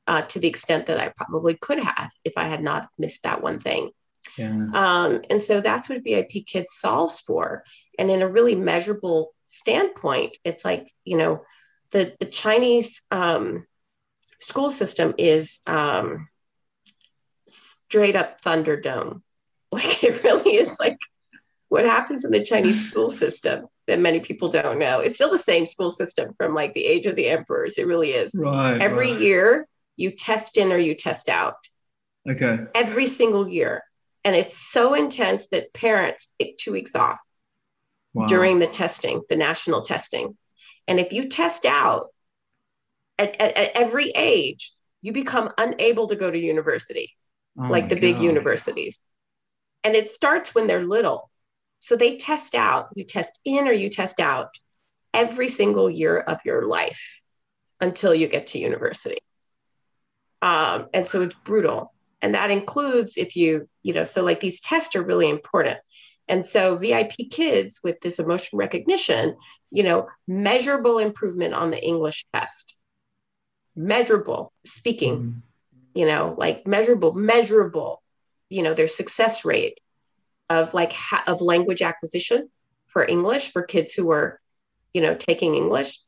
[0.08, 3.44] uh, to the extent that I probably could have if I had not missed that
[3.44, 3.92] one thing.
[4.38, 4.68] Yeah.
[4.74, 7.64] Um, and so that's what VIP Kids solves for.
[7.98, 11.44] And in a really measurable standpoint, it's like, you know,
[11.92, 13.66] the, the Chinese um,
[14.40, 16.28] school system is um,
[17.48, 19.22] straight up Thunderdome.
[19.72, 20.98] Like it really is like
[21.68, 25.00] what happens in the Chinese school system that many people don't know.
[25.02, 27.78] It's still the same school system from like the age of the emperors.
[27.78, 28.34] It really is.
[28.38, 28.82] Right.
[28.82, 29.20] Every right.
[29.20, 29.68] year
[29.98, 31.56] you test in or you test out
[32.30, 32.58] Okay.
[32.74, 33.84] every single year.
[34.26, 37.22] And it's so intense that parents take two weeks off
[38.16, 38.28] Wow.
[38.28, 40.38] during the testing, the national testing.
[40.88, 42.08] And if you test out
[43.20, 47.12] at, at, at every age, you become unable to go to university,
[47.60, 49.04] Oh like the big universities.
[49.84, 51.30] And it starts when they're little.
[51.80, 54.58] So they test out, you test in or you test out
[55.14, 57.22] every single year of your life
[57.82, 59.20] until you get to university.
[60.42, 61.94] Um, and so it's brutal.
[62.22, 65.80] And that includes if you, you know, so like these tests are really important.
[66.28, 69.36] And so VIP kids with this emotion recognition,
[69.70, 72.76] you know, measurable improvement on the English test,
[73.76, 75.42] measurable speaking, Mhm.
[75.94, 78.02] you know, like measurable, measurable,
[78.50, 79.80] you know, their success rate
[80.50, 82.50] of like ha- of language acquisition
[82.88, 84.40] for English for kids who are,
[84.94, 86.00] you know, taking English,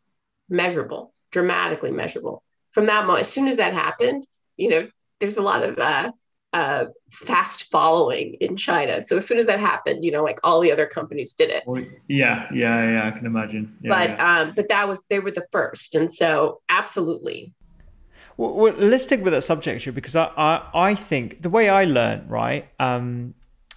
[0.49, 2.43] measurable, dramatically measurable.
[2.71, 4.87] From that moment, as soon as that happened, you know,
[5.20, 6.11] there's a lot of uh,
[6.53, 9.01] uh, fast following in China.
[9.01, 11.63] So as soon as that happened, you know, like all the other companies did it.
[11.65, 13.07] Well, yeah, yeah, yeah.
[13.07, 13.76] I can imagine.
[13.82, 14.39] Yeah, but yeah.
[14.39, 17.53] um, but that was they were the first, and so absolutely,
[18.38, 21.70] Well, well, let's stick with that subject actually, because I, I, I think the way
[21.70, 23.34] I learned, right, um,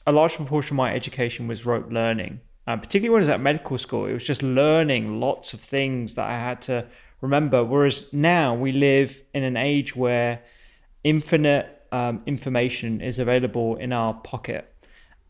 [0.07, 2.41] a large proportion of my education was rote learning.
[2.67, 6.15] Uh, particularly when I was at medical school, it was just learning lots of things
[6.15, 6.87] that I had to
[7.21, 7.65] remember.
[7.65, 10.43] Whereas now we live in an age where
[11.05, 14.73] infinite um, information is available in our pocket,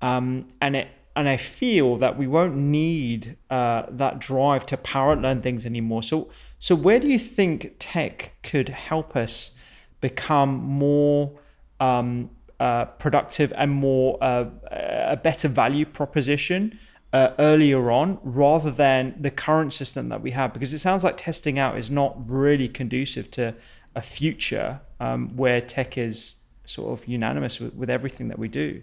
[0.02, 5.16] um, and it and I feel that we won't need uh, that drive to power
[5.16, 6.02] learn things anymore.
[6.02, 9.52] So, so where do you think tech could help us
[10.00, 11.38] become more
[11.80, 16.78] um, uh, productive and more uh, a better value proposition
[17.12, 20.52] uh, earlier on, rather than the current system that we have?
[20.52, 23.54] Because it sounds like testing out is not really conducive to
[23.96, 26.34] a future um, where tech is
[26.64, 28.82] sort of unanimous with, with everything that we do.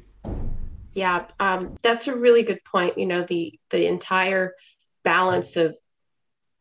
[0.93, 2.97] yeah, um, that's a really good point.
[2.97, 4.55] You know, the the entire
[5.03, 5.77] balance of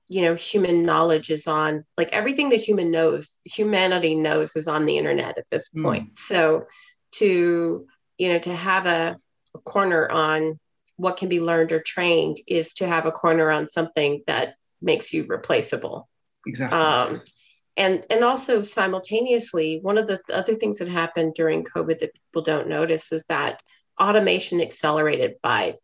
[0.09, 4.87] you know human knowledge is on like everything that human knows humanity knows is on
[4.87, 5.83] the internet at this Mm.
[5.83, 6.67] point so
[7.13, 7.87] to
[8.19, 9.17] you know to have a,
[9.55, 10.61] a corner on
[10.97, 15.13] what can be learned or trained is to have a corner on something that makes
[15.13, 16.09] you replaceable
[16.47, 16.79] exactly.
[16.79, 17.23] um,
[17.77, 22.15] and and also simultaneously one of the th- other things that happened during covid that
[22.15, 23.63] people don't notice is that
[24.01, 25.75] automation accelerated by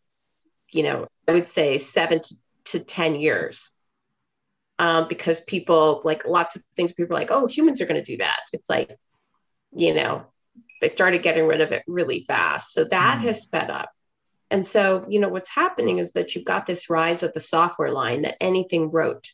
[0.72, 2.34] you know i would say seven to,
[2.64, 3.70] to ten years.
[4.78, 8.12] Um, because people like lots of things people are like oh humans are going to
[8.12, 8.40] do that.
[8.52, 8.96] It's like
[9.76, 10.24] you know
[10.80, 12.72] they started getting rid of it really fast.
[12.72, 13.22] So that Mm.
[13.22, 13.90] has sped up.
[14.50, 17.92] And so you know what's happening is that you've got this rise of the software
[17.92, 19.28] line that anything rote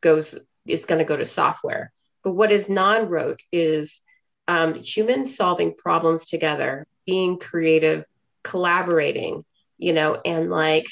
[0.00, 1.92] goes is going to go to software
[2.26, 4.02] but what is non-rote is
[4.48, 8.04] um, humans solving problems together being creative
[8.42, 9.44] collaborating
[9.78, 10.86] you know and like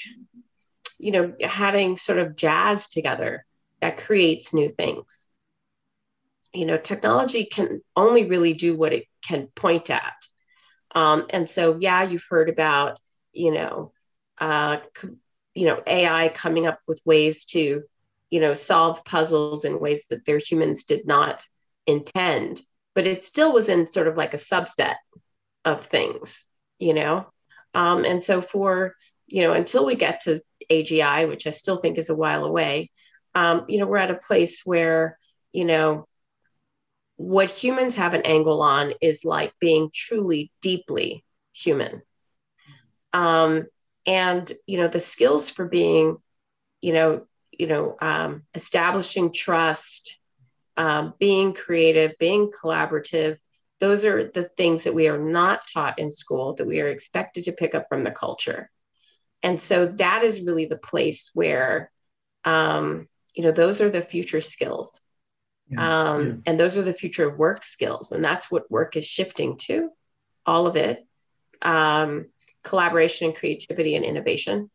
[0.96, 3.44] you know having sort of jazz together
[3.80, 5.28] that creates new things.
[6.52, 10.14] You know technology can only really do what it can point at.
[10.94, 13.00] Um, and so yeah you've heard about
[13.32, 13.92] you know
[14.38, 14.76] uh,
[15.52, 17.82] you know ai coming up with ways to
[18.34, 21.44] you know solve puzzles in ways that their humans did not
[21.86, 22.60] intend
[22.94, 24.96] but it still was in sort of like a subset
[25.64, 26.46] of things
[26.78, 27.26] you know?
[27.74, 28.94] Um, and so for
[29.26, 32.90] you know until we get to agi which i still think is a while away
[33.34, 35.18] um, you know we're at a place where
[35.52, 36.06] you know
[37.16, 42.02] what humans have an angle on is like being truly deeply human.
[43.12, 43.66] Um,
[44.06, 46.18] and you know the skills for being
[46.82, 47.26] you know
[47.58, 50.18] you know um, establishing trust
[50.76, 53.36] um, being creative being collaborative
[53.80, 57.44] those are the things that we are not taught in school that we are expected
[57.44, 58.70] to pick up from the culture
[59.42, 61.90] and so that is really the place where
[62.44, 65.00] um, you know those are the future skills
[65.68, 66.10] Yeah.
[66.10, 66.34] Um, yeah.
[66.46, 68.12] And those are the future of work skills.
[68.12, 69.90] And that's what work is shifting to,
[70.44, 71.06] all of it.
[71.62, 72.26] Um,
[72.62, 74.70] collaboration and creativity and innovation.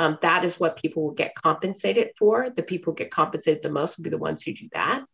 [0.00, 2.48] Um, that is what people will get compensated for.
[2.48, 5.04] The people get compensated the most will be the ones who do that.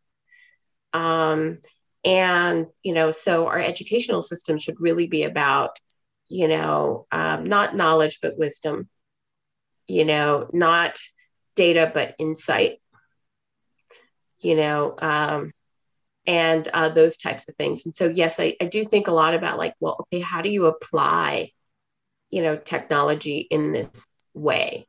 [0.93, 1.59] Um,
[2.05, 5.81] and, you know, so our educational system should really be about,
[6.29, 8.89] you know, um, not knowledge, but wisdom,
[9.89, 11.01] you know, not
[11.57, 12.81] data, but insight,
[14.41, 15.51] you know, um,
[16.27, 17.87] and uh, those types of things.
[17.87, 20.49] And so, yes, I, I do think a lot about like, well, okay, how do
[20.49, 21.51] you apply,
[22.31, 24.07] you know, technology in this
[24.37, 24.87] way?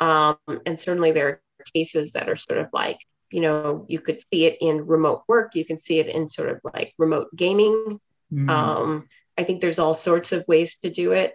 [0.00, 0.36] Um,
[0.66, 1.40] and certainly there are
[1.74, 2.98] cases that are sort of like,
[3.30, 6.50] you know, you could see it in remote work, you can see it in sort
[6.50, 8.00] of like remote gaming.
[8.32, 8.50] Mm.
[8.50, 11.34] Um, I think there's all sorts of ways to do it.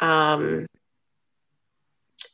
[0.00, 0.66] Um,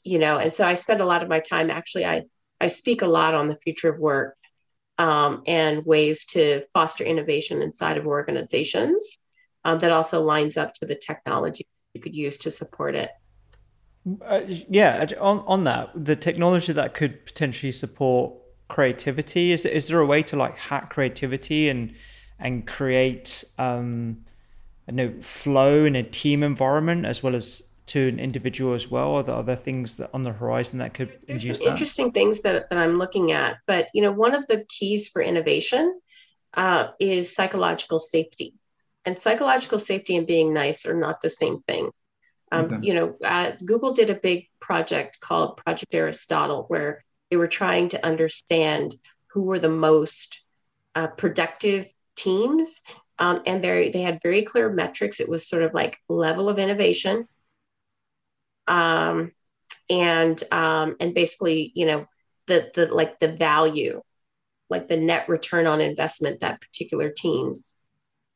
[0.05, 2.23] you know, and so I spend a lot of my time actually, I,
[2.61, 4.37] I speak a lot on the future of work
[4.99, 9.19] um, and ways to foster innovation inside of organizations
[9.65, 13.11] um, that also lines up to the technology you could use to support it.
[14.25, 18.35] Uh, yeah, on on that, the technology that could potentially support
[18.69, 21.95] creativity is is there a way to like hack creativity and
[22.39, 24.25] and create um,
[24.89, 29.13] I know flow in a team environment as well as to an individual as well?
[29.13, 31.71] Are there other things that on the horizon that could There's some that?
[31.73, 35.23] interesting things that, that I'm looking at, but you know, one of the keys for
[35.23, 36.01] innovation
[36.55, 38.55] uh, is psychological safety,
[39.05, 41.91] and psychological safety and being nice are not the same thing.
[42.53, 42.79] Um, okay.
[42.83, 47.89] You know, uh, Google did a big project called Project Aristotle, where they were trying
[47.89, 48.95] to understand
[49.29, 50.45] who were the most
[50.95, 52.83] uh, productive teams.
[53.19, 55.19] Um, and they they had very clear metrics.
[55.19, 57.27] It was sort of like level of innovation,
[58.67, 59.33] um,
[59.89, 62.07] and um, and basically, you know,
[62.49, 64.03] the the like the value,
[64.69, 67.75] like the net return on investment that particular teams,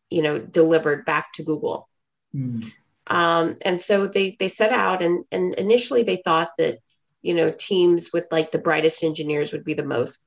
[0.09, 1.89] you know, delivered back to Google.
[2.35, 2.71] Mm.
[3.07, 6.79] Um, and so they they set out and and initially they thought that
[7.23, 10.21] you know teams with like the brightest engineers would be the most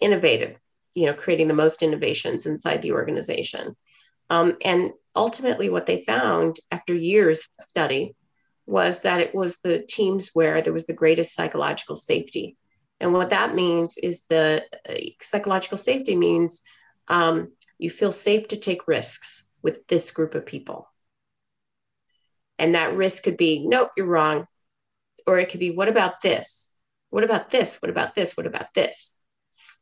[0.00, 0.60] innovative,
[0.94, 3.76] you know, creating the most innovations inside the organization.
[4.28, 8.14] Um, and ultimately, what they found after years of study
[8.66, 12.56] was that it was the teams where there was the greatest psychological safety.
[13.00, 16.62] And what that means is the uh, psychological safety means
[17.08, 20.88] um, you feel safe to take risks with this group of people.
[22.58, 24.46] And that risk could be, nope, you're wrong.
[25.26, 26.72] Or it could be, what about this?
[27.10, 27.76] What about this?
[27.82, 28.36] What about this?
[28.36, 29.12] What about this?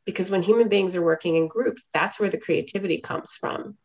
[0.04, 3.76] Because when human beings are working in groups, that's where the creativity comes from.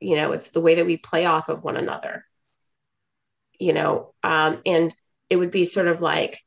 [0.00, 2.24] You know, it's the way that we play off of one another.
[3.58, 4.94] You know, um, and
[5.30, 6.38] it would be sort of like,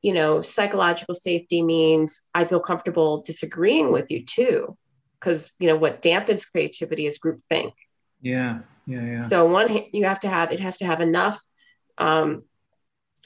[0.00, 4.76] you know, psychological safety means I feel comfortable disagreeing with you too.
[5.20, 7.72] Because, you know, what dampens creativity is groupthink.
[8.24, 9.20] Yeah yeah, yeah.
[9.20, 11.42] So one, you have to have it has to have enough,
[11.98, 12.44] um,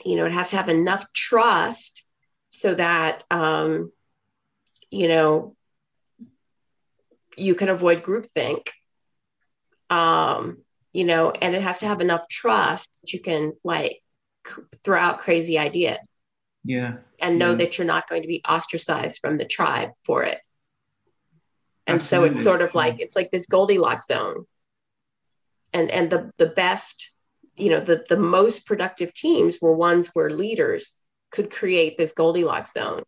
[0.05, 2.05] you know, it has to have enough trust
[2.51, 3.93] so that um,
[4.91, 5.57] you know
[7.37, 8.69] you can avoid groupthink.
[9.91, 10.59] Um,
[10.93, 14.03] you know, and it has to have enough trust that you can like
[14.85, 15.99] throw out crazy ideas.
[16.65, 16.97] Yeah.
[17.21, 17.57] And know yeah.
[17.57, 20.41] that you're not going to be ostracized from the tribe for it.
[21.87, 22.29] And Absolutely.
[22.29, 24.47] so it's sort of like it's like this Goldilocks zone
[25.73, 27.13] and and the the best
[27.57, 31.01] you know the the most productive teams were ones where leaders
[31.31, 33.03] could create this goldilocks zone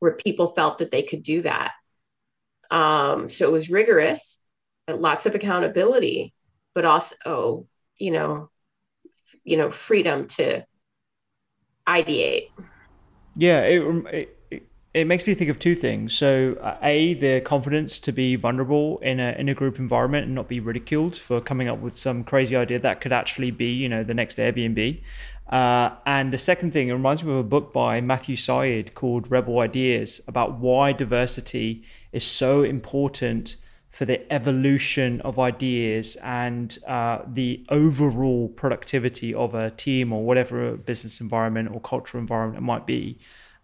[0.00, 1.72] where people felt that they could do that.
[2.70, 4.40] Um, so it was rigorous
[4.88, 6.32] lots of accountability
[6.74, 7.66] but also
[7.98, 8.50] you know
[9.44, 10.64] you know freedom to
[11.86, 12.50] ideate.
[13.36, 13.82] Yeah it,
[14.14, 14.37] it
[14.98, 16.12] it makes me think of two things.
[16.12, 20.34] So, uh, a the confidence to be vulnerable in a in a group environment and
[20.34, 23.88] not be ridiculed for coming up with some crazy idea that could actually be, you
[23.88, 25.00] know, the next Airbnb.
[25.48, 29.30] Uh, and the second thing, it reminds me of a book by Matthew Syed called
[29.30, 33.56] Rebel Ideas about why diversity is so important
[33.90, 40.76] for the evolution of ideas and uh, the overall productivity of a team or whatever
[40.76, 43.16] business environment or cultural environment it might be.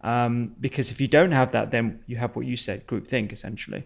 [0.04, 3.84] Um, because if you don't have that, then you have what you said, groupthink, essentially.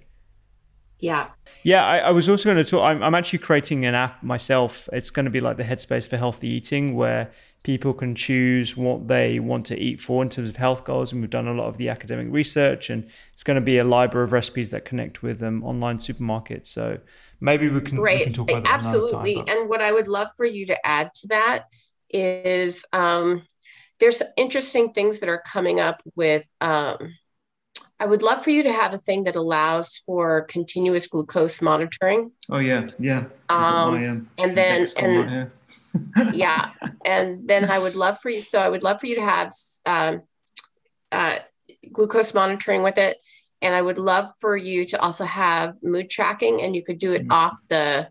[0.98, 1.28] Yeah.
[1.62, 2.82] Yeah, I, I was also going to talk.
[2.82, 4.88] I'm, I'm actually creating an app myself.
[4.92, 7.30] It's going to be like the Headspace for healthy eating, where
[7.62, 11.12] people can choose what they want to eat for in terms of health goals.
[11.12, 13.84] And we've done a lot of the academic research, and it's going to be a
[13.84, 16.66] library of recipes that connect with um, online supermarkets.
[16.66, 16.98] So
[17.40, 18.18] maybe we can, Great.
[18.18, 18.74] We can talk about that.
[18.74, 19.36] Absolutely.
[19.36, 21.66] Time, and what I would love for you to add to that
[22.10, 23.44] is um,
[24.00, 27.14] there's interesting things that are coming up with um,
[28.00, 32.30] I would love for you to have a thing that allows for continuous glucose monitoring.
[32.48, 33.24] Oh yeah, yeah.
[33.48, 35.52] Um, um, and then index on my and
[36.34, 36.70] yeah,
[37.04, 38.40] and then I would love for you.
[38.40, 39.52] So I would love for you to have
[39.84, 40.22] um,
[41.10, 41.38] uh,
[41.92, 43.18] glucose monitoring with it,
[43.62, 47.14] and I would love for you to also have mood tracking, and you could do
[47.14, 47.32] it Mm.
[47.32, 48.10] off the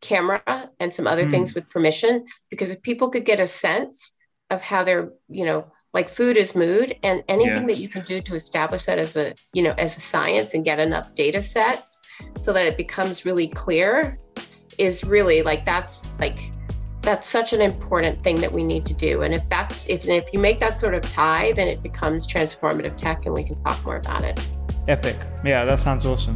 [0.00, 1.30] camera and some other Mm.
[1.30, 2.26] things with permission.
[2.50, 4.13] Because if people could get a sense
[4.54, 7.66] of how they're, you know, like food is mood, and anything Yeah.
[7.74, 10.64] that you can do to establish that as a, you know, as a science and
[10.64, 12.02] get enough data sets
[12.36, 14.18] so that it becomes really clear
[14.78, 16.50] is really like that's like
[17.02, 20.32] that's such an important thing that we need to do and if that's if if
[20.32, 23.78] you make that sort of tie then it becomes transformative tech and we can talk
[23.84, 24.40] more about it
[24.88, 25.16] Epic.
[25.44, 26.34] Yeah, that sounds awesome.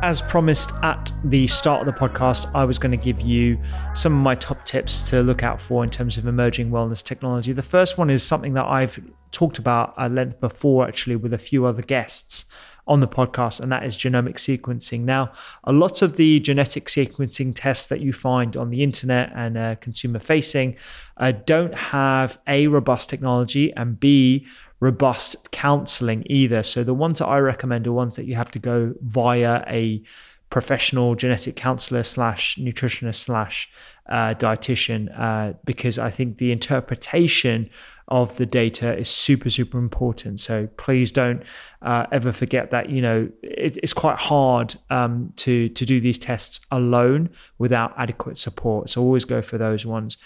[0.00, 3.58] As promised at the start of the podcast, I was going to give you
[3.94, 7.52] some of my top tips to look out for in terms of emerging wellness technology.
[7.52, 9.00] The first one is something that I've
[9.32, 12.44] talked about at length before, actually, with a few other guests
[12.86, 15.00] on the podcast, and that is genomic sequencing.
[15.00, 15.32] Now,
[15.64, 19.74] a lot of the genetic sequencing tests that you find on the internet and uh,
[19.76, 20.76] consumer facing
[21.16, 24.46] uh, don't have A, robust technology, and B,
[24.80, 26.62] robust counseling either.
[26.62, 30.02] So the ones that I recommend are ones that you have to go via a
[30.50, 33.68] professional genetic counselor slash nutritionist slash
[34.08, 37.68] uh, dietitian uh, because I think the interpretation
[38.08, 40.40] of the data is super super important.
[40.40, 41.42] So please don't
[41.82, 46.18] uh, ever forget that you know it, it's quite hard um, to to do these
[46.18, 48.90] tests alone without adequate support.
[48.90, 50.16] So always go for those ones.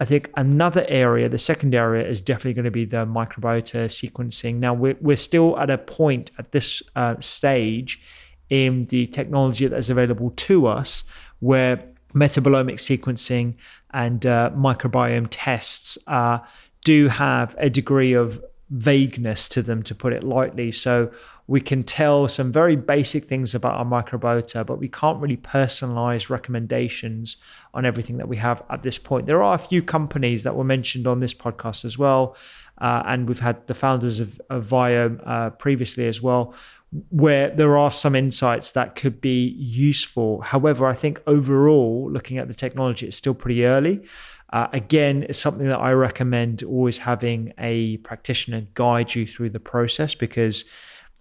[0.00, 4.56] I think another area, the second area, is definitely going to be the microbiota sequencing.
[4.56, 8.00] Now we're we're still at a point at this uh, stage
[8.50, 11.04] in the technology that is available to us
[11.40, 11.84] where
[12.14, 13.54] metabolomic sequencing
[13.92, 16.38] and uh, microbiome tests uh,
[16.84, 20.70] do have a degree of vagueness to them, to put it lightly.
[20.70, 21.10] So
[21.46, 26.28] we can tell some very basic things about our microbiota, but we can't really personalize
[26.28, 27.38] recommendations
[27.72, 29.24] on everything that we have at this point.
[29.24, 32.36] There are a few companies that were mentioned on this podcast as well.
[32.80, 36.54] Uh, and we've had the founders of, of Viome uh, previously as well,
[37.10, 40.42] where there are some insights that could be useful.
[40.42, 44.06] However, I think overall, looking at the technology, it's still pretty early.
[44.50, 49.60] Uh, again, it's something that I recommend always having a practitioner guide you through the
[49.60, 50.64] process because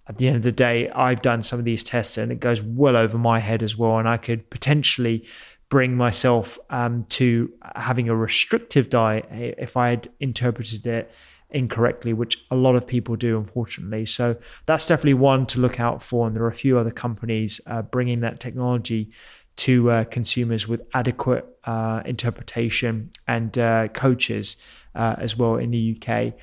[0.08, 2.62] at the end of the day, I've done some of these tests and it goes
[2.62, 3.98] well over my head as well.
[3.98, 5.26] And I could potentially
[5.70, 11.12] bring myself um, to having a restrictive diet if I had interpreted it
[11.50, 14.06] incorrectly, which a lot of people do, unfortunately.
[14.06, 16.28] So that's definitely one to look out for.
[16.28, 19.12] And there are a few other companies uh, bringing that technology
[19.58, 24.58] to uh, consumers with adequate uh, interpretation and uh, coaches
[24.96, 26.34] uh, as well in the UK.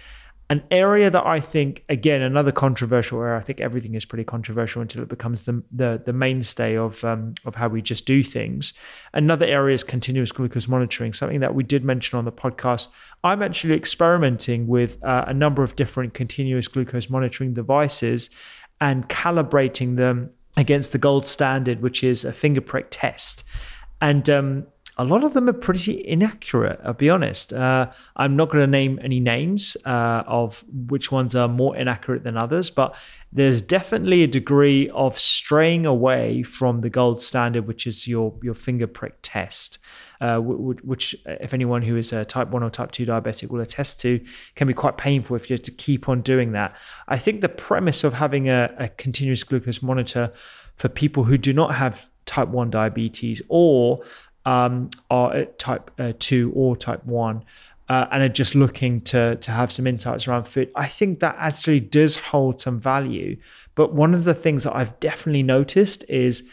[0.50, 3.38] An area that I think, again, another controversial area.
[3.38, 7.32] I think everything is pretty controversial until it becomes the the, the mainstay of um,
[7.46, 8.74] of how we just do things.
[9.14, 12.88] Another area is continuous glucose monitoring, something that we did mention on the podcast.
[13.24, 18.28] I'm actually experimenting with uh, a number of different continuous glucose monitoring devices
[18.82, 23.44] and calibrating them against the gold standard, which is a finger prick test.
[24.00, 27.52] And um, a lot of them are pretty inaccurate, I'll be honest.
[27.52, 32.22] Uh, I'm not going to name any names uh, of which ones are more inaccurate
[32.22, 32.94] than others, but
[33.32, 38.55] there's definitely a degree of straying away from the gold standard, which is your, your
[38.55, 39.78] finger prick test.
[40.24, 44.00] Uh, which, if anyone who is a type 1 or type 2 diabetic will attest
[44.00, 44.18] to,
[44.54, 46.74] can be quite painful if you have to keep on doing that.
[47.08, 50.32] I think the premise of having a, a continuous glucose monitor
[50.76, 54.02] for people who do not have type 1 diabetes or
[54.46, 57.44] um, are at type uh, 2 or type 1
[57.90, 61.36] uh, and are just looking to to have some insights around food, I think that
[61.38, 63.36] actually does hold some value.
[63.74, 66.44] But one of the things that I've definitely noticed is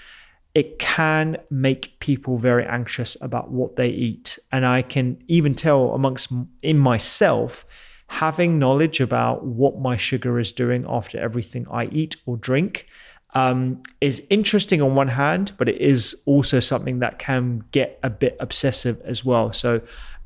[0.54, 5.93] it can make people very anxious about what they eat, and I can even tell
[5.93, 6.32] amongst
[6.62, 7.66] in myself
[8.08, 12.86] having knowledge about what my sugar is doing after everything I eat or drink
[13.34, 18.10] um, is interesting on one hand, but it is also something that can get a
[18.10, 19.54] bit obsessive as well.
[19.54, 19.82] So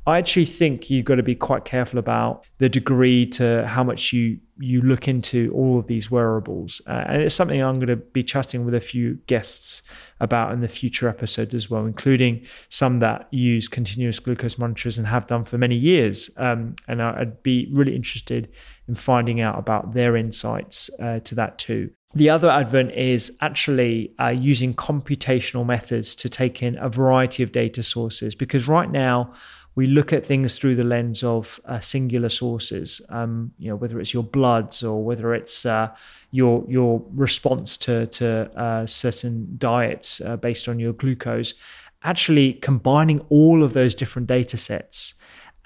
[0.06, 4.12] I actually think you've got to be quite careful about the degree to how much
[4.12, 6.80] you you look into all of these wearables.
[6.86, 9.82] Uh, and it's something I'm going to be chatting with a few guests
[10.18, 15.08] about in the future episodes as well, including some that use continuous glucose monitors and
[15.08, 16.30] have done for many years.
[16.38, 18.48] Um, and I'd be really interested
[18.88, 21.90] in finding out about their insights uh, to that too.
[22.14, 27.52] The other advent is actually uh, using computational methods to take in a variety of
[27.52, 29.34] data sources because right now
[29.76, 33.00] we look at things through the lens of uh, singular sources.
[33.10, 35.94] Um, you know, whether it's your bloods or whether it's uh,
[36.32, 41.54] your your response to to uh, certain diets uh, based on your glucose.
[42.02, 45.14] Actually, combining all of those different data sets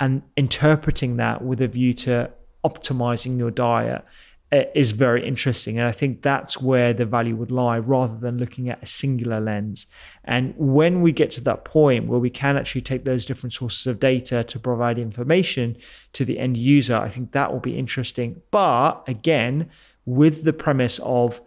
[0.00, 2.30] and interpreting that with a view to
[2.64, 4.04] optimizing your diet
[4.52, 5.78] Uh, is very interesting.
[5.78, 9.40] And I think that's where the value would lie rather than looking at a singular
[9.40, 9.86] lens.
[10.24, 13.86] And when we get to that point where we can actually take those different sources
[13.86, 15.76] of data to provide information
[16.14, 18.42] to the end user, I think that will be interesting.
[18.50, 19.70] But again,
[20.04, 21.40] with the premise of,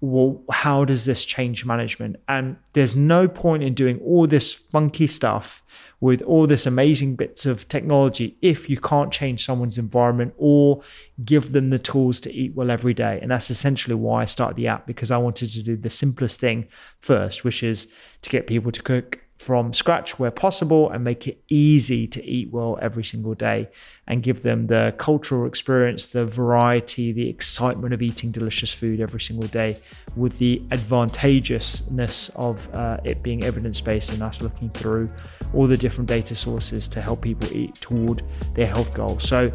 [0.00, 2.16] well, how does this change management?
[2.28, 5.62] And there's no point in doing all this funky stuff
[6.00, 10.82] with all this amazing bits of technology if you can't change someone's environment or
[11.24, 13.18] give them the tools to eat well every day.
[13.22, 16.38] And that's essentially why I started the app because I wanted to do the simplest
[16.38, 16.68] thing
[17.00, 17.88] first, which is
[18.22, 22.50] to get people to cook from scratch where possible and make it easy to eat
[22.50, 23.68] well every single day
[24.06, 29.20] and give them the cultural experience, the variety, the excitement of eating delicious food every
[29.20, 29.76] single day
[30.16, 35.10] with the advantageousness of uh, it being evidence based and us looking through
[35.52, 38.22] all the different data sources to help people eat toward
[38.54, 39.28] their health goals.
[39.28, 39.52] So,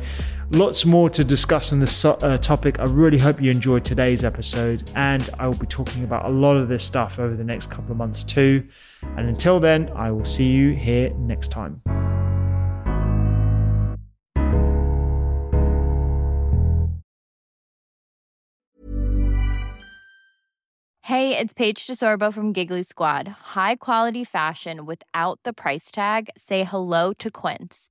[0.52, 2.80] lots more to discuss on this uh, topic.
[2.80, 6.56] I really hope you enjoyed today's episode, and I will be talking about a lot
[6.56, 8.68] of this stuff over the next couple of months too.
[9.18, 11.82] And until then, I will see you here next time.
[21.12, 23.28] Hey, it's Paige DeSorbo from Giggly Squad.
[23.28, 26.30] High quality fashion without the price tag?
[26.38, 27.91] Say hello to Quince.